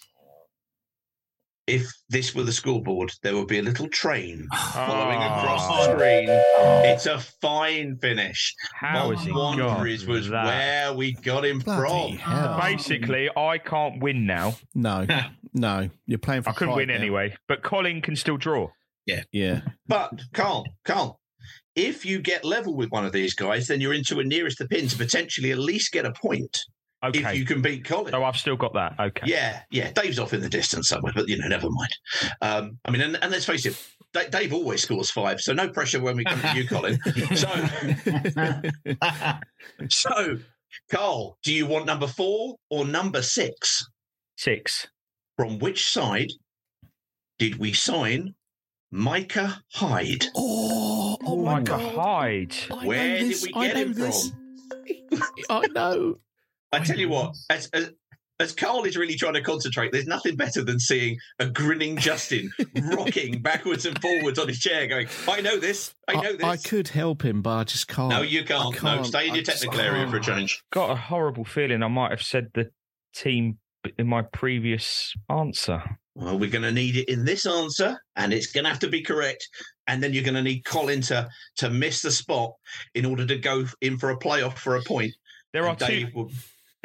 If 1.67 1.91
this 2.09 2.35
were 2.35 2.45
the 2.45 2.53
school 2.53 2.81
board, 2.81 3.13
there 3.23 3.35
would 3.35 3.49
be 3.49 3.59
a 3.59 3.63
little 3.63 3.89
train 3.89 4.47
following 4.73 5.19
Oh. 5.19 5.39
across 5.39 5.67
the 5.67 5.75
oh. 5.93 5.97
screen. 5.97 6.29
Oh. 6.31 6.83
It's 6.85 7.07
a 7.07 7.19
fine 7.19 7.97
finish. 7.97 8.55
How 8.75 9.11
has 9.11 9.25
he 9.25 9.33
got 9.33 9.59
Wanderers 9.59 10.07
was 10.07 10.29
that? 10.29 10.45
where 10.45 10.93
we 10.95 11.13
got 11.13 11.45
him 11.45 11.61
from. 11.61 12.19
Basically, 12.61 13.29
I 13.37 13.59
can't 13.59 14.01
win 14.03 14.27
now. 14.27 14.55
No, 14.75 15.07
no. 15.55 15.91
You're 16.07 16.19
playing 16.19 16.43
for 16.43 16.51
I 16.51 16.53
couldn't 16.53 16.77
win 16.77 16.89
now. 16.89 16.95
anyway, 16.95 17.35
but 17.49 17.63
Colin 17.63 18.01
can 18.01 18.17
still 18.17 18.37
draw. 18.37 18.69
Yeah. 19.07 19.23
Yeah. 19.33 19.61
But 19.87 20.21
Carl, 20.33 20.67
Carl, 20.85 21.21
if 21.75 22.05
you 22.07 22.21
get 22.21 22.45
level 22.45 22.75
with 22.77 22.91
one 22.91 23.05
of 23.05 23.13
these 23.13 23.35
guys, 23.35 23.67
then 23.69 23.81
you're 23.81 23.95
into 23.95 24.19
a 24.19 24.25
nearest 24.25 24.59
the 24.59 24.67
pin 24.67 24.89
to 24.89 24.97
potentially 24.97 25.53
at 25.53 25.59
least 25.59 25.93
get 25.93 26.05
a 26.07 26.13
point. 26.13 26.59
Okay. 27.07 27.21
If 27.21 27.37
you 27.37 27.45
can 27.45 27.63
beat 27.63 27.85
Colin. 27.85 28.15
Oh, 28.15 28.25
I've 28.25 28.37
still 28.37 28.57
got 28.57 28.75
that. 28.75 28.95
Okay. 28.99 29.27
Yeah, 29.27 29.61
yeah. 29.71 29.93
Dave's 29.93 30.19
off 30.19 30.33
in 30.33 30.41
the 30.41 30.49
distance 30.49 30.89
somewhere, 30.89 31.13
but 31.15 31.29
you 31.29 31.39
know, 31.39 31.49
never 31.49 31.69
mind. 31.71 31.93
Um, 32.41 32.79
I 32.85 32.91
mean, 32.91 33.03
and, 33.03 33.19
and 33.23 33.31
let's 33.31 33.45
face 33.45 33.67
it, 33.67 33.81
Dave 34.31 34.53
always 34.53 34.83
scores 34.83 35.11
five, 35.11 35.41
so 35.41 35.53
no 35.53 35.69
pressure 35.69 36.01
when 36.01 36.17
we 36.17 36.25
come 36.25 36.41
to 36.41 36.57
you, 36.57 36.67
Colin. 36.67 36.99
So, 37.37 37.49
so, 39.91 40.39
Carl, 40.91 41.39
do 41.43 41.53
you 41.53 41.67
want 41.67 41.87
number 41.87 42.07
four 42.07 42.57
or 42.71 42.87
number 42.87 43.23
six? 43.23 43.89
Six. 44.37 44.89
From 45.37 45.59
which 45.59 45.89
side 45.89 46.31
did 47.39 47.59
we 47.59 47.73
sign 47.73 48.35
Micah 48.91 49.63
Hyde. 49.73 50.27
Oh, 50.35 51.19
oh 51.25 51.37
my 51.37 51.61
God. 51.61 51.95
Hyde. 51.95 52.55
Where 52.85 53.19
did 53.19 53.43
we 53.43 53.53
get 53.53 53.77
him 53.77 53.95
from? 53.95 54.13
I 55.51 55.67
know. 55.69 56.19
I 56.81 56.85
tell 56.85 56.99
you 56.99 57.09
what, 57.09 57.35
as, 57.51 57.69
as 57.73 57.91
as 58.39 58.53
Carl 58.53 58.85
is 58.85 58.97
really 58.97 59.15
trying 59.15 59.33
to 59.35 59.41
concentrate, 59.41 59.93
there's 59.93 60.07
nothing 60.07 60.37
better 60.37 60.63
than 60.63 60.79
seeing 60.79 61.17
a 61.39 61.47
grinning 61.47 61.97
Justin 61.97 62.51
rocking 62.93 63.41
backwards 63.41 63.87
and 63.87 63.99
forwards 64.01 64.39
on 64.39 64.49
his 64.49 64.59
chair, 64.59 64.87
going, 64.87 65.09
"I 65.29 65.41
know 65.41 65.59
this, 65.59 65.95
I 66.07 66.21
know 66.21 66.33
this." 66.37 66.45
I 66.45 66.57
could 66.57 66.89
help 66.89 67.25
him, 67.25 67.41
but 67.43 67.57
I 67.57 67.65
just 67.65 67.89
can't. 67.89 68.11
no, 68.11 68.23
you 68.23 68.41
I 68.41 68.45
can't. 68.45 68.83
No, 68.83 69.03
stay 69.05 69.27
in 69.27 69.33
I 69.33 69.37
your 69.37 69.45
technical 69.45 69.81
area 69.81 70.07
for 70.09 70.19
a 70.19 70.21
change. 70.21 70.63
Got 70.71 70.91
a 70.91 70.97
horrible 70.97 71.45
feeling 71.45 71.83
I 71.83 71.89
might 71.89 72.11
have 72.11 72.23
said 72.23 72.49
the 72.55 72.71
team 73.15 73.59
in 73.99 74.07
my 74.07 74.23
previous 74.23 75.15
answer. 75.31 75.83
Well, 76.15 76.39
we're 76.39 76.51
going 76.51 76.63
to 76.63 76.73
need 76.73 76.97
it 76.97 77.09
in 77.09 77.25
this 77.25 77.47
answer, 77.47 77.99
and 78.17 78.33
it's 78.33 78.53
going 78.53 78.65
to 78.65 78.71
have 78.71 78.81
to 78.81 78.89
be 78.89 79.03
correct. 79.03 79.49
And 79.87 80.03
then 80.03 80.13
you're 80.13 80.25
going 80.25 80.35
to 80.35 80.43
need 80.43 80.65
Colin 80.65 81.01
to 81.03 81.29
to 81.59 81.71
miss 81.71 82.03
the 82.03 82.11
spot 82.11 82.53
in 82.95 83.07
order 83.07 83.27
to 83.27 83.39
go 83.39 83.65
in 83.81 83.99
for 83.99 84.11
a 84.11 84.19
playoff 84.19 84.59
for 84.59 84.77
a 84.77 84.83
point. 84.83 85.13
There 85.53 85.67
And 85.67 85.81
are 85.83 85.89
two. 85.89 86.09
Will- 86.15 86.31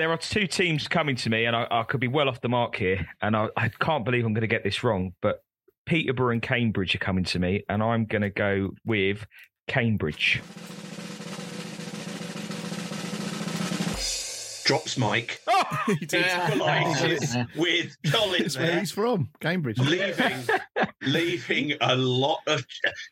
There 0.02 0.12
are 0.12 0.18
two 0.18 0.48
teams 0.48 0.88
coming 0.88 1.16
to 1.18 1.30
me, 1.30 1.46
and 1.46 1.56
I, 1.56 1.68
I 1.70 1.84
could 1.84 2.00
be 2.00 2.08
well 2.08 2.28
off 2.28 2.42
the 2.42 2.50
mark 2.50 2.76
here, 2.76 3.06
and 3.22 3.38
I, 3.38 3.50
I 3.56 3.70
can't 3.70 4.04
believe 4.04 4.26
I'm 4.26 4.34
going 4.34 4.42
to 4.42 4.48
get 4.48 4.64
this 4.64 4.84
wrong. 4.84 5.14
But 5.22 5.44
Peterborough 5.86 6.34
and 6.34 6.42
Cambridge 6.42 6.96
are 6.96 6.98
coming 6.98 7.24
to 7.26 7.38
me, 7.38 7.64
and 7.70 7.84
I'm 7.84 8.06
going 8.06 8.24
to 8.24 8.32
go 8.32 8.72
with 8.84 9.28
Cambridge. 9.68 10.42
drops 14.64 14.98
Mike. 14.98 15.40
Oh! 15.48 15.64
He 16.00 16.08
did. 16.08 16.26
Equalises 16.26 17.48
with 17.56 17.96
Colin 18.12 18.42
That's 18.42 18.58
where 18.58 18.80
he's 18.80 18.92
from, 18.92 19.30
Cambridge. 19.40 19.78
leaving 19.78 20.48
leaving 21.04 21.74
a 21.80 21.96
lot 21.96 22.40
of 22.48 22.66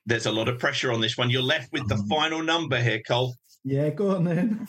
there's 0.08 0.26
a 0.26 0.32
lot 0.32 0.50
of 0.50 0.58
pressure 0.58 0.92
on 0.92 1.02
this 1.02 1.20
one. 1.20 1.30
You're 1.30 1.44
left 1.44 1.72
with 1.72 1.88
the 1.88 1.96
mm. 1.96 2.10
final 2.10 2.42
number 2.42 2.82
here, 2.82 3.02
Cole. 3.08 3.36
Yeah, 3.64 3.92
go 3.92 4.16
on 4.16 4.24
then. 4.24 4.68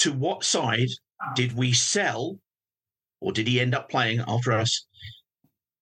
To 0.00 0.12
what 0.12 0.44
side 0.44 0.88
did 1.34 1.54
we 1.54 1.72
sell, 1.72 2.38
or 3.20 3.32
did 3.32 3.46
he 3.46 3.60
end 3.60 3.74
up 3.74 3.90
playing 3.90 4.22
after 4.26 4.52
us? 4.52 4.86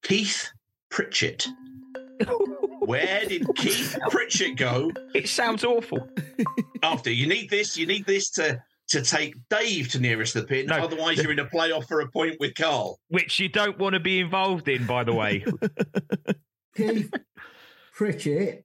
Keith 0.02 0.50
Pritchett. 0.90 1.46
Where 2.81 3.24
did 3.26 3.46
Keith 3.54 3.96
Pritchett 4.11 4.57
go 4.57 4.90
It 5.14 5.28
sounds 5.28 5.62
awful. 5.62 6.09
after? 6.83 7.12
You 7.12 7.28
need 7.28 7.48
this. 7.50 7.76
You 7.76 7.87
need 7.87 8.07
this 8.07 8.31
to 8.31 8.61
to 8.88 9.02
take 9.02 9.35
Dave 9.50 9.88
to 9.90 10.00
nearest 10.00 10.35
the 10.35 10.42
pin. 10.42 10.66
No. 10.66 10.76
Otherwise, 10.76 11.18
you're 11.18 11.31
in 11.31 11.38
a 11.38 11.46
playoff 11.46 11.87
for 11.87 12.00
a 12.00 12.11
point 12.11 12.37
with 12.40 12.54
Carl. 12.54 12.98
Which 13.09 13.38
you 13.38 13.48
don't 13.48 13.78
want 13.78 13.94
to 13.94 14.00
be 14.00 14.18
involved 14.18 14.66
in, 14.66 14.87
by 14.87 15.04
the 15.04 15.12
way. 15.12 15.44
Keith 16.76 17.12
Pritchett. 17.92 18.64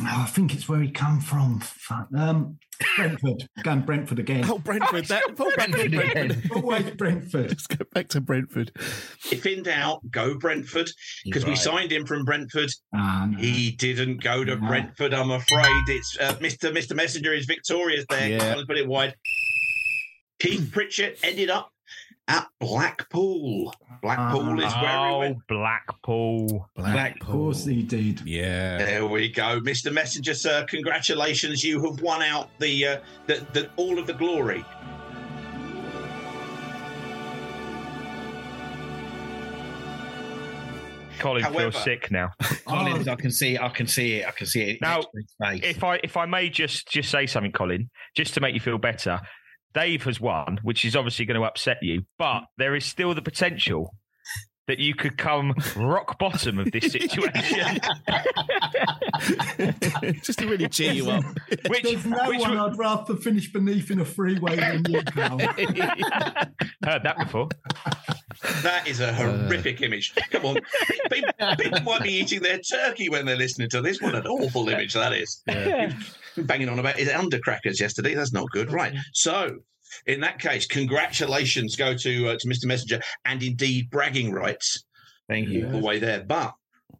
Oh, 0.00 0.22
I 0.22 0.26
think 0.26 0.52
it's 0.54 0.68
where 0.68 0.80
he 0.80 0.90
come 0.90 1.20
from. 1.20 1.60
Fuck. 1.60 2.08
Um, 2.14 2.58
Brentford. 2.96 3.48
Going 3.62 3.80
Brentford 3.80 4.18
again. 4.18 4.44
Oh, 4.46 4.58
Brentford. 4.58 5.06
That, 5.06 5.22
oh, 5.38 5.52
Brentford 5.54 5.94
again. 5.94 6.42
Always 6.54 6.90
Brentford. 6.90 7.48
Let's 7.48 7.66
go 7.66 7.84
back 7.94 8.08
to 8.08 8.20
Brentford. 8.20 8.72
If 9.30 9.46
in 9.46 9.62
doubt, 9.62 10.00
go 10.10 10.36
Brentford 10.36 10.90
because 11.24 11.46
we 11.46 11.56
signed 11.56 11.92
him 11.92 12.04
from 12.04 12.24
Brentford. 12.24 12.70
Ah, 12.94 13.26
no. 13.30 13.38
He 13.38 13.70
didn't 13.70 14.22
go 14.22 14.44
to 14.44 14.56
No. 14.56 14.68
Brentford, 14.68 15.14
I'm 15.14 15.30
afraid. 15.30 15.84
It's 15.88 16.18
uh, 16.20 16.34
Mr. 16.34 16.70
Mr. 16.76 16.94
Messenger 16.94 17.32
is 17.32 17.46
victorious 17.46 18.04
there. 18.10 18.28
Yeah. 18.28 18.54
Let's 18.54 18.66
put 18.66 18.76
it 18.76 18.86
wide. 18.86 19.14
Keith 20.38 20.70
Pritchett 20.70 21.18
ended 21.22 21.48
up 21.48 21.70
at 22.28 22.48
Blackpool. 22.60 23.72
Blackpool 24.02 24.60
is 24.60 24.72
where 24.74 24.82
he 24.82 24.96
oh, 24.96 25.18
went. 25.20 25.46
Blackpool. 25.48 26.68
Of 26.76 27.18
course 27.20 27.64
he 27.64 27.82
did. 27.82 28.20
Yeah. 28.26 28.78
There 28.78 29.06
we 29.06 29.28
go, 29.28 29.60
Mr. 29.60 29.92
Messenger, 29.92 30.34
sir. 30.34 30.66
Congratulations, 30.68 31.64
you 31.64 31.82
have 31.84 32.00
won 32.00 32.22
out 32.22 32.50
the, 32.58 32.86
uh, 32.86 33.00
the, 33.26 33.46
the 33.52 33.70
all 33.76 33.98
of 33.98 34.06
the 34.06 34.14
glory. 34.14 34.64
Colin 41.18 41.42
However- 41.42 41.70
feels 41.70 41.84
sick 41.84 42.10
now. 42.10 42.32
Colin, 42.66 43.08
I 43.08 43.14
can 43.14 43.30
see, 43.30 43.58
I 43.58 43.68
can 43.68 43.86
see 43.86 44.16
it, 44.16 44.28
I 44.28 44.30
can 44.32 44.46
see 44.46 44.62
it. 44.62 44.80
Now, 44.80 44.96
next 44.96 45.06
to 45.06 45.50
his 45.50 45.60
face. 45.62 45.76
if 45.76 45.84
I 45.84 46.00
if 46.04 46.16
I 46.16 46.26
may 46.26 46.50
just 46.50 46.88
just 46.88 47.10
say 47.10 47.26
something, 47.26 47.52
Colin, 47.52 47.88
just 48.14 48.34
to 48.34 48.40
make 48.40 48.54
you 48.54 48.60
feel 48.60 48.78
better. 48.78 49.20
Dave 49.76 50.04
has 50.04 50.18
won, 50.18 50.58
which 50.62 50.86
is 50.86 50.96
obviously 50.96 51.26
going 51.26 51.38
to 51.38 51.46
upset 51.46 51.76
you, 51.82 52.02
but 52.18 52.44
there 52.56 52.74
is 52.74 52.86
still 52.86 53.14
the 53.14 53.20
potential 53.20 53.94
that 54.68 54.78
you 54.78 54.94
could 54.94 55.18
come 55.18 55.54
rock 55.76 56.18
bottom 56.18 56.58
of 56.58 56.72
this 56.72 56.90
situation. 56.90 57.78
Just 60.22 60.38
to 60.38 60.46
really 60.48 60.68
cheer 60.68 60.92
you 60.92 61.10
up. 61.10 61.22
which 61.68 61.82
There's 61.82 62.06
no 62.06 62.26
which 62.26 62.40
one 62.40 62.52
would- 62.52 62.72
I'd 62.72 62.78
rather 62.78 63.16
finish 63.16 63.52
beneath 63.52 63.90
in 63.90 64.00
a 64.00 64.04
freeway 64.04 64.56
than 64.56 64.84
you, 64.88 65.02
Carl. 65.02 65.38
heard 65.38 67.02
that 67.02 67.18
before. 67.18 67.48
That 68.62 68.88
is 68.88 69.00
a 69.00 69.08
uh. 69.08 69.12
horrific 69.12 69.82
image. 69.82 70.14
Come 70.30 70.46
on. 70.46 70.56
People, 71.12 71.32
people 71.58 71.80
might 71.82 72.02
be 72.02 72.14
eating 72.14 72.40
their 72.40 72.58
turkey 72.58 73.10
when 73.10 73.26
they're 73.26 73.36
listening 73.36 73.68
to 73.70 73.82
this. 73.82 74.00
What 74.00 74.14
an 74.14 74.26
awful 74.26 74.68
image 74.70 74.94
that 74.94 75.12
is. 75.12 75.42
Banging 76.36 76.68
on 76.68 76.78
about 76.78 76.96
his 76.96 77.08
undercrackers 77.08 77.80
yesterday. 77.80 78.14
That's 78.14 78.32
not 78.32 78.50
good. 78.50 78.72
Right. 78.72 78.94
So, 79.12 79.58
in 80.06 80.20
that 80.20 80.38
case, 80.38 80.66
congratulations 80.66 81.76
go 81.76 81.94
to 81.96 82.28
uh, 82.28 82.36
to 82.38 82.48
Mr. 82.48 82.66
Messenger 82.66 83.00
and 83.24 83.42
indeed 83.42 83.90
bragging 83.90 84.32
rights 84.32 84.84
Thank 85.28 85.48
you. 85.48 85.66
all 85.66 85.72
the 85.72 85.78
way 85.86 85.98
there. 85.98 86.24
But 86.24 86.54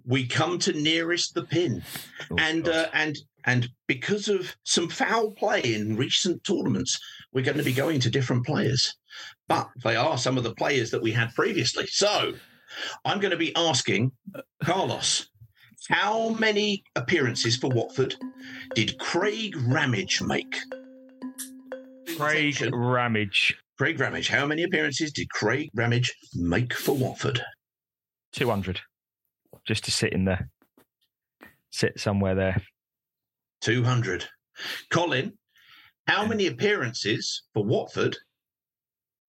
we 0.05 0.27
come 0.27 0.59
to 0.61 0.73
nearest 0.73 1.35
the 1.35 1.45
pin, 1.45 1.83
Oh, 2.31 2.37
and 2.39 2.69
uh, 2.69 2.87
and 2.93 3.17
and 3.45 3.69
because 3.87 4.29
of 4.29 4.55
some 4.65 4.89
foul 4.89 5.33
play 5.33 5.61
in 5.63 5.97
recent 5.97 6.43
tournaments, 6.45 6.99
we're 7.33 7.45
going 7.45 7.59
to 7.59 7.63
be 7.63 7.73
going 7.73 8.01
to 8.01 8.11
different 8.11 8.47
players. 8.47 8.95
But 9.49 9.69
they 9.85 9.97
are 9.97 10.19
some 10.19 10.37
of 10.37 10.45
the 10.45 10.55
players 10.55 10.91
that 10.91 11.03
we 11.03 11.13
had 11.13 11.35
previously. 11.35 11.87
So 11.87 12.35
I'm 13.05 13.21
going 13.21 13.31
to 13.31 13.37
be 13.37 13.55
asking 13.57 14.13
Carlos. 14.65 15.29
How 15.89 16.31
many 16.31 16.83
appearances 16.97 17.57
for 17.57 17.71
Watford 17.71 18.17
did 18.75 18.99
Craig 18.99 19.55
Ramage 19.57 20.21
make? 20.23 20.57
Craig. 22.17 22.57
Ramage, 22.73 23.57
Craig 23.79 24.01
Ramage. 24.01 24.29
How 24.29 24.47
many 24.47 24.65
appearances 24.65 25.13
did 25.13 25.31
Craig 25.31 25.69
Ramage 25.75 26.13
make 26.35 26.73
for 26.73 26.97
Watford? 26.97 27.41
two 28.33 28.51
hundred, 28.51 28.81
just 29.67 29.85
to 29.85 29.91
sit 29.91 30.13
in 30.13 30.25
there, 30.25 30.49
sit 31.71 31.99
somewhere 31.99 32.35
there. 32.35 32.63
200. 33.63 34.27
Colin, 34.91 35.33
how 36.07 36.27
many 36.27 36.47
appearances 36.47 37.45
for 37.55 37.65
Watford 37.65 38.17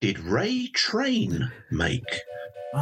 did 0.02 0.20
Ray 0.20 0.68
Train 0.74 1.52
make? 1.72 2.04
Oh, 2.76 2.80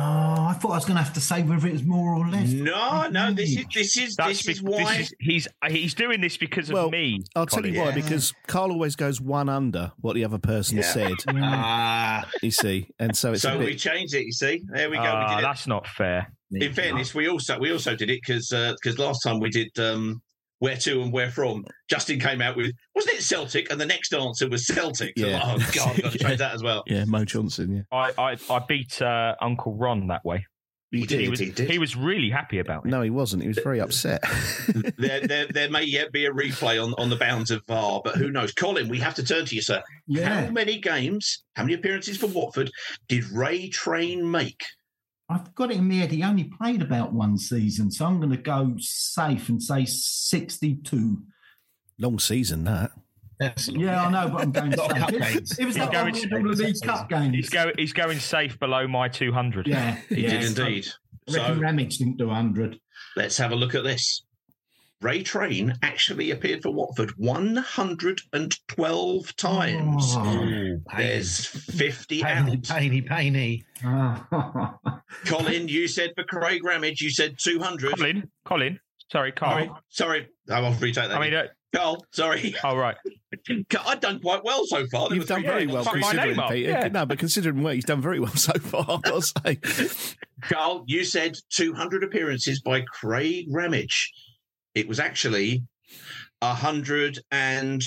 I 0.49 0.57
thought 0.59 0.71
I 0.71 0.75
was 0.75 0.85
going 0.85 0.97
to 0.97 1.03
have 1.03 1.13
to 1.13 1.21
say 1.21 1.43
whether 1.43 1.67
it 1.67 1.73
was 1.73 1.83
more 1.83 2.15
or 2.15 2.27
less. 2.27 2.51
No, 2.51 3.07
no, 3.09 3.31
this 3.31 3.55
is 3.55 3.65
this 3.73 3.95
is 3.97 4.15
That's 4.15 4.43
this 4.43 4.57
is 4.57 4.61
why 4.63 4.97
this 4.97 4.99
is, 5.11 5.13
he's 5.19 5.47
he's 5.69 5.93
doing 5.93 6.21
this 6.21 6.35
because 6.37 6.69
of 6.69 6.73
Well, 6.73 6.89
me. 6.89 7.21
I'll 7.35 7.45
tell 7.45 7.65
you 7.65 7.79
why, 7.79 7.91
Colin. 7.91 8.01
because 8.01 8.33
Carl 8.47 8.71
always 8.71 8.95
goes 8.95 9.21
one 9.21 9.47
under 9.47 9.91
what 10.01 10.15
the 10.15 10.25
other 10.25 10.39
person 10.39 10.77
Yeah. 10.77 10.83
said, 10.91 11.13
Ah, 11.29 12.29
you 12.41 12.51
see. 12.51 12.89
And 12.99 13.15
so 13.15 13.33
it's 13.33 13.43
so 13.43 13.55
a 13.55 13.57
we 13.59 13.65
bit. 13.67 13.77
changed 13.79 14.15
it, 14.15 14.25
you 14.25 14.31
see. 14.31 14.63
There 14.73 14.89
we 14.89 14.97
go. 14.97 15.03
Ah, 15.05 15.19
we 15.29 15.35
did 15.35 15.39
it. 15.39 15.43
that's 15.43 15.67
not 15.67 15.87
fair. 15.87 16.31
In 16.51 16.73
fairness, 16.73 17.13
we 17.13 17.29
also 17.29 17.59
we 17.59 17.71
also 17.71 17.95
did 17.95 18.09
it 18.09 18.19
because 18.25 18.49
because 18.49 18.97
last 18.97 19.21
time 19.21 19.39
we 19.39 19.49
did 19.49 19.69
um 19.79 20.21
where 20.65 20.77
to 20.77 21.01
and 21.03 21.13
where 21.13 21.29
from. 21.29 21.63
Justin 21.89 22.19
came 22.19 22.41
out 22.41 22.55
with 22.57 22.71
wasn't 22.95 23.17
it 23.17 23.21
Celtic, 23.23 23.71
and 23.71 23.79
the 23.79 23.85
next 23.85 24.13
answer 24.13 24.49
was 24.49 24.65
Celtic. 24.65 25.13
So 25.17 25.27
Yeah. 25.27 25.39
I'm 25.43 25.59
like, 25.59 25.67
oh 25.69 25.71
God, 25.75 25.89
I've 25.95 26.01
got 26.03 26.11
to 26.11 26.17
change 26.17 26.39
that 26.39 26.53
as 26.55 26.63
well. 26.63 26.83
Yeah, 26.87 27.05
Mo 27.05 27.23
Johnston, 27.23 27.75
yeah. 27.75 27.81
I 27.91 28.11
I, 28.17 28.37
I 28.49 28.59
beat 28.67 29.01
uh, 29.01 29.35
Uncle 29.39 29.75
Ron 29.75 30.07
that 30.07 30.25
way. 30.25 30.45
He 30.91 31.05
did, 31.05 31.19
He 31.19 31.29
was 31.29 31.39
he 31.39 31.49
did. 31.51 31.69
he 31.69 31.77
was 31.77 31.95
really 31.95 32.29
happy 32.29 32.59
about 32.59 32.85
it. 32.85 32.89
No, 32.89 33.01
he 33.01 33.09
wasn't. 33.09 33.41
He 33.41 33.47
was 33.49 33.57
very 33.57 33.81
upset. 33.81 34.23
there, 34.97 35.19
there, 35.27 35.47
there 35.47 35.69
may 35.69 35.83
yet 35.83 36.11
be 36.13 36.25
a 36.25 36.31
replay 36.31 36.81
on, 36.81 36.93
on 36.97 37.09
the 37.09 37.17
bounds 37.17 37.51
of 37.51 37.63
VAR, 37.67 38.01
but 38.03 38.15
who 38.15 38.31
knows? 38.31 38.53
Colin, 38.53 38.87
we 38.87 38.99
have 38.99 39.15
to 39.15 39.23
turn 39.23 39.45
to 39.45 39.55
you, 39.55 39.61
sir. 39.61 39.81
Yeah. 40.07 40.45
How 40.45 40.51
many 40.51 40.79
games, 40.79 41.43
how 41.55 41.63
many 41.63 41.73
appearances 41.73 42.15
for 42.17 42.27
Watford 42.27 42.71
did 43.09 43.25
Ray 43.25 43.67
Train 43.67 44.29
make? 44.29 44.63
I've 45.29 45.55
got 45.55 45.71
it 45.71 45.77
in 45.77 45.87
my 45.87 45.95
head. 45.95 46.11
He 46.11 46.23
only 46.23 46.43
played 46.43 46.81
about 46.81 47.13
one 47.13 47.37
season, 47.37 47.89
so 47.89 48.05
I'm 48.05 48.19
going 48.19 48.31
to 48.31 48.37
go 48.37 48.75
safe 48.77 49.49
and 49.49 49.61
say 49.61 49.85
62. 49.85 51.17
Long 51.99 52.19
season, 52.19 52.63
that. 52.65 52.91
that's 53.39 53.67
Yeah, 53.69 54.05
I 54.05 54.11
know, 54.11 54.29
but 54.29 54.41
I'm 54.41 54.51
going 54.51 54.71
Lot 54.77 54.91
of 54.91 54.97
cup 54.97 55.09
safe. 55.11 55.35
It, 55.35 55.59
it 55.59 55.65
was 55.65 55.75
He's 55.75 55.77
like 55.77 55.91
going 55.91 56.13
going 56.29 56.47
of 56.47 56.57
these 56.57 56.79
cup 56.81 57.09
games. 57.09 57.33
He's 57.35 57.49
going 57.49 57.73
he's 57.77 57.93
going 57.93 58.19
safe 58.19 58.59
below 58.59 58.87
my 58.87 59.07
two 59.07 59.31
hundred. 59.31 59.67
Yeah, 59.67 59.97
He 60.09 60.23
yeah, 60.23 60.29
did 60.41 60.55
so 60.55 60.63
indeed. 60.63 60.87
I 61.27 61.33
reckon 61.33 61.55
So 61.55 61.61
Ramage 61.61 61.97
didn't 61.97 62.17
do 62.17 62.27
100. 62.27 62.79
let's 63.15 63.37
have 63.37 63.51
a 63.51 63.55
look 63.55 63.73
at 63.73 63.83
this. 63.83 64.23
Ray 65.01 65.23
Train 65.23 65.73
actually 65.83 66.31
appeared 66.31 66.63
for 66.63 66.71
Watford 66.71 67.11
112 67.17 69.35
times. 69.35 70.13
Oh, 70.15 70.77
There's 70.97 71.45
50 71.47 72.21
Painy, 72.23 72.51
out. 72.53 72.63
painy, 72.63 73.01
painy. 73.01 73.63
Colin, 75.25 75.67
you 75.67 75.87
said 75.87 76.11
for 76.15 76.23
Craig 76.23 76.63
Ramage, 76.63 77.01
you 77.01 77.09
said 77.09 77.35
200. 77.37 77.97
Colin, 77.97 78.29
Colin, 78.45 78.79
sorry, 79.11 79.31
Carl. 79.31 79.67
Oh, 79.71 79.77
sorry, 79.89 80.27
I'll 80.49 80.71
retake 80.73 81.09
that. 81.09 81.11
I 81.11 81.19
mean, 81.19 81.33
uh, 81.33 81.47
Carl, 81.75 82.05
sorry. 82.13 82.55
oh 82.63 82.77
right. 82.77 82.95
I've 83.85 83.99
done 83.99 84.21
quite 84.21 84.45
well 84.45 84.65
so 84.65 84.87
far. 84.87 85.09
There 85.09 85.17
You've 85.17 85.27
done 85.27 85.43
very 85.43 85.67
well 85.67 85.83
my 85.83 85.91
considering, 85.91 86.37
name 86.37 86.49
Peter. 86.49 86.69
yeah. 86.69 86.87
No, 86.87 87.05
but 87.05 87.19
considering 87.19 87.61
what 87.61 87.75
he's 87.75 87.83
done 87.83 88.01
very 88.01 88.19
well 88.21 88.33
so 88.35 88.53
far, 88.53 88.85
I've 88.87 89.01
got 89.01 89.21
to 89.21 89.57
say. 89.67 89.85
Carl, 90.43 90.83
you 90.87 91.03
said 91.03 91.35
200 91.51 92.03
appearances 92.03 92.61
by 92.61 92.81
Craig 92.81 93.47
Ramage. 93.51 94.11
It 94.75 94.87
was 94.87 94.99
actually 94.99 95.63
120. 96.41 97.79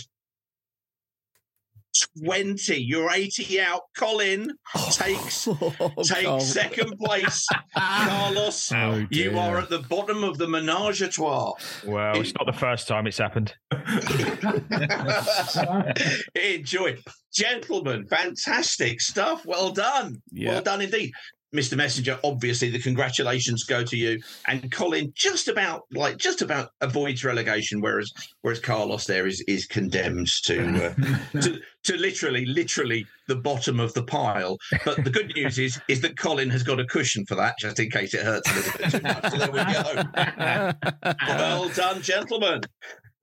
You're 2.77 3.11
80 3.11 3.61
out. 3.61 3.83
Colin 3.97 4.53
takes 4.93 5.49
Oh, 5.49 5.49
takes 5.49 5.49
oh, 5.49 6.03
Carl. 6.25 6.41
second 6.41 6.97
place. 6.99 7.47
Carlos, 7.77 8.73
Oh, 8.73 9.07
you 9.11 9.39
are 9.39 9.59
at 9.59 9.69
the 9.69 9.81
bottom 9.81 10.25
of 10.25 10.39
the 10.39 10.49
menage 10.49 11.03
a 11.03 11.09
trois. 11.09 11.53
Well, 11.85 12.21
it's 12.21 12.33
not 12.35 12.47
the 12.47 12.59
first 12.59 12.89
time 12.89 13.07
it's 13.07 13.19
happened. 13.19 13.55
Enjoy. 16.35 16.97
Gentlemen, 17.33 18.07
fantastic 18.07 19.01
stuff. 19.01 19.45
Well 19.45 19.71
done. 19.71 20.23
Yeah. 20.33 20.53
Well 20.53 20.63
done 20.63 20.81
indeed. 20.83 21.13
Mr. 21.55 21.77
Messenger, 21.77 22.19
obviously 22.25 22.71
the 22.71 22.79
congratulations 22.79 23.65
go 23.65 23.83
to 23.83 23.97
you. 23.97 24.21
And 24.47 24.71
Colin 24.71 25.13
just 25.15 25.49
about 25.49 25.83
like 25.93 26.19
just 26.19 26.43
about 26.43 26.71
avoids 26.81 27.25
relegation, 27.25 27.81
whereas 27.81 28.13
whereas 28.43 28.61
Carlos 28.61 29.07
there 29.07 29.27
is 29.27 29.41
is 29.49 29.67
condemned 29.67 30.29
to 30.45 30.89
uh, 30.89 31.41
to 31.41 31.61
to 31.85 31.97
literally, 31.97 32.45
literally 32.45 33.07
the 33.29 33.37
bottom 33.37 33.81
of 33.81 33.95
the 33.95 34.03
pile. 34.03 34.59
But 34.85 35.05
the 35.05 35.11
good 35.11 35.33
news 35.35 35.59
is 35.59 35.81
is 35.89 36.03
that 36.03 36.19
Colin 36.19 36.51
has 36.51 36.63
got 36.63 36.81
a 36.81 36.85
cushion 36.85 37.25
for 37.27 37.35
that, 37.37 37.55
just 37.59 37.81
in 37.81 37.91
case 37.91 38.13
it 38.15 38.25
hurts 38.25 38.51
a 38.51 38.55
little 38.55 38.79
bit 38.79 38.91
too 38.91 39.01
much. 39.01 39.31
So 39.31 39.39
there 39.39 39.51
we 39.51 39.73
go. 39.73 41.15
well 41.27 41.69
done, 41.71 42.03
gentlemen. 42.03 42.61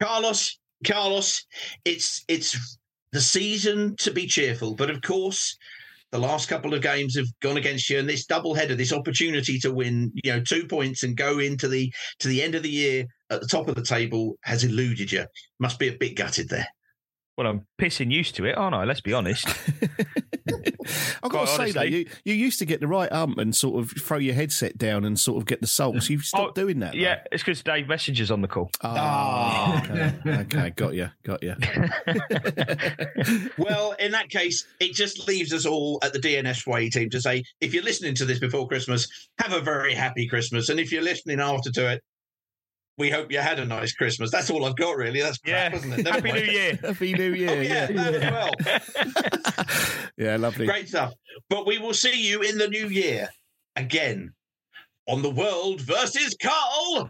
Carlos, 0.01 0.57
Carlos, 0.85 1.45
it's 1.85 2.23
it's 2.27 2.77
the 3.11 3.21
season 3.21 3.95
to 3.97 4.11
be 4.11 4.27
cheerful, 4.27 4.75
but 4.75 4.89
of 4.89 5.01
course, 5.01 5.57
the 6.11 6.19
last 6.19 6.47
couple 6.47 6.73
of 6.73 6.81
games 6.81 7.15
have 7.17 7.27
gone 7.41 7.57
against 7.57 7.89
you, 7.89 7.99
and 7.99 8.07
this 8.07 8.25
double 8.25 8.53
header, 8.53 8.75
this 8.75 8.93
opportunity 8.93 9.59
to 9.59 9.73
win, 9.73 10.11
you 10.23 10.31
know, 10.31 10.41
two 10.41 10.65
points 10.67 11.03
and 11.03 11.17
go 11.17 11.39
into 11.39 11.67
the 11.67 11.91
to 12.19 12.27
the 12.27 12.41
end 12.41 12.55
of 12.55 12.63
the 12.63 12.69
year 12.69 13.05
at 13.29 13.41
the 13.41 13.47
top 13.47 13.67
of 13.67 13.75
the 13.75 13.83
table 13.83 14.37
has 14.43 14.63
eluded 14.63 15.11
you. 15.11 15.25
Must 15.59 15.79
be 15.79 15.87
a 15.87 15.97
bit 15.97 16.15
gutted 16.15 16.49
there. 16.49 16.67
Well, 17.37 17.47
I'm 17.47 17.65
pissing 17.79 18.11
used 18.11 18.35
to 18.35 18.45
it, 18.45 18.57
aren't 18.57 18.75
I? 18.75 18.85
Let's 18.85 19.01
be 19.01 19.13
honest. 19.13 19.47
I've 21.23 21.31
got 21.31 21.31
Quite 21.31 21.47
to 21.47 21.55
say 21.55 21.71
though, 21.71 21.81
you, 21.81 22.05
you 22.23 22.33
used 22.33 22.59
to 22.59 22.65
get 22.65 22.79
the 22.79 22.87
right 22.87 23.11
ump 23.11 23.39
and 23.39 23.55
sort 23.55 23.83
of 23.83 23.91
throw 23.91 24.17
your 24.17 24.35
headset 24.35 24.77
down 24.77 25.03
and 25.03 25.19
sort 25.19 25.37
of 25.37 25.45
get 25.45 25.59
the 25.59 25.67
sulks. 25.67 26.09
You've 26.09 26.23
stopped 26.23 26.57
oh, 26.57 26.61
doing 26.61 26.79
that. 26.79 26.93
though. 26.93 26.99
yeah, 26.99 27.21
it's 27.31 27.43
because 27.43 27.61
Dave 27.63 27.87
Messenger's 27.87 28.31
on 28.31 28.41
the 28.41 28.47
call. 28.47 28.69
Oh, 28.81 29.81
okay. 29.83 30.15
okay, 30.27 30.69
got 30.71 30.93
you, 30.93 31.09
got 31.23 31.43
you. 31.43 31.55
well, 33.57 33.93
in 33.93 34.11
that 34.11 34.29
case, 34.29 34.65
it 34.79 34.93
just 34.93 35.27
leaves 35.27 35.51
us 35.51 35.65
all 35.65 35.99
at 36.03 36.13
the 36.13 36.19
DNS 36.19 36.67
Way 36.67 36.89
team 36.89 37.09
to 37.09 37.19
say, 37.19 37.43
if 37.59 37.73
you're 37.73 37.83
listening 37.83 38.15
to 38.15 38.25
this 38.25 38.39
before 38.39 38.67
Christmas, 38.67 39.07
have 39.39 39.53
a 39.53 39.61
very 39.61 39.93
happy 39.93 40.27
Christmas, 40.27 40.69
and 40.69 40.79
if 40.79 40.91
you're 40.91 41.01
listening 41.01 41.39
after 41.39 41.71
to 41.71 41.93
it, 41.93 42.03
we 42.97 43.09
hope 43.09 43.31
you 43.31 43.39
had 43.39 43.59
a 43.59 43.65
nice 43.65 43.93
Christmas. 43.93 44.31
That's 44.31 44.49
all 44.49 44.65
I've 44.65 44.75
got, 44.75 44.95
really. 44.97 45.21
That's 45.21 45.37
crap, 45.37 45.71
Yeah. 45.73 45.77
isn't 45.77 45.93
it? 45.93 45.97
Never 46.03 46.09
Happy 46.17 46.31
mind. 46.31 46.45
New 46.45 46.51
Year. 46.51 46.75
Happy 46.83 47.13
New 47.13 47.33
Year. 47.33 47.49
Oh, 47.49 47.61
yeah, 47.61 47.87
yeah, 47.89 48.11
that 48.11 48.15
as 48.15 49.65
well. 49.95 50.09
yeah, 50.17 50.37
lovely. 50.37 50.65
Great 50.65 50.87
stuff. 50.87 51.13
But 51.49 51.65
we 51.67 51.77
will 51.77 51.93
see 51.93 52.25
you 52.27 52.41
in 52.41 52.57
the 52.57 52.67
new 52.69 52.87
year 52.87 53.29
again 53.75 54.33
on 55.07 55.21
the 55.21 55.29
World 55.29 55.81
versus 55.81 56.35
Carl. 56.41 57.09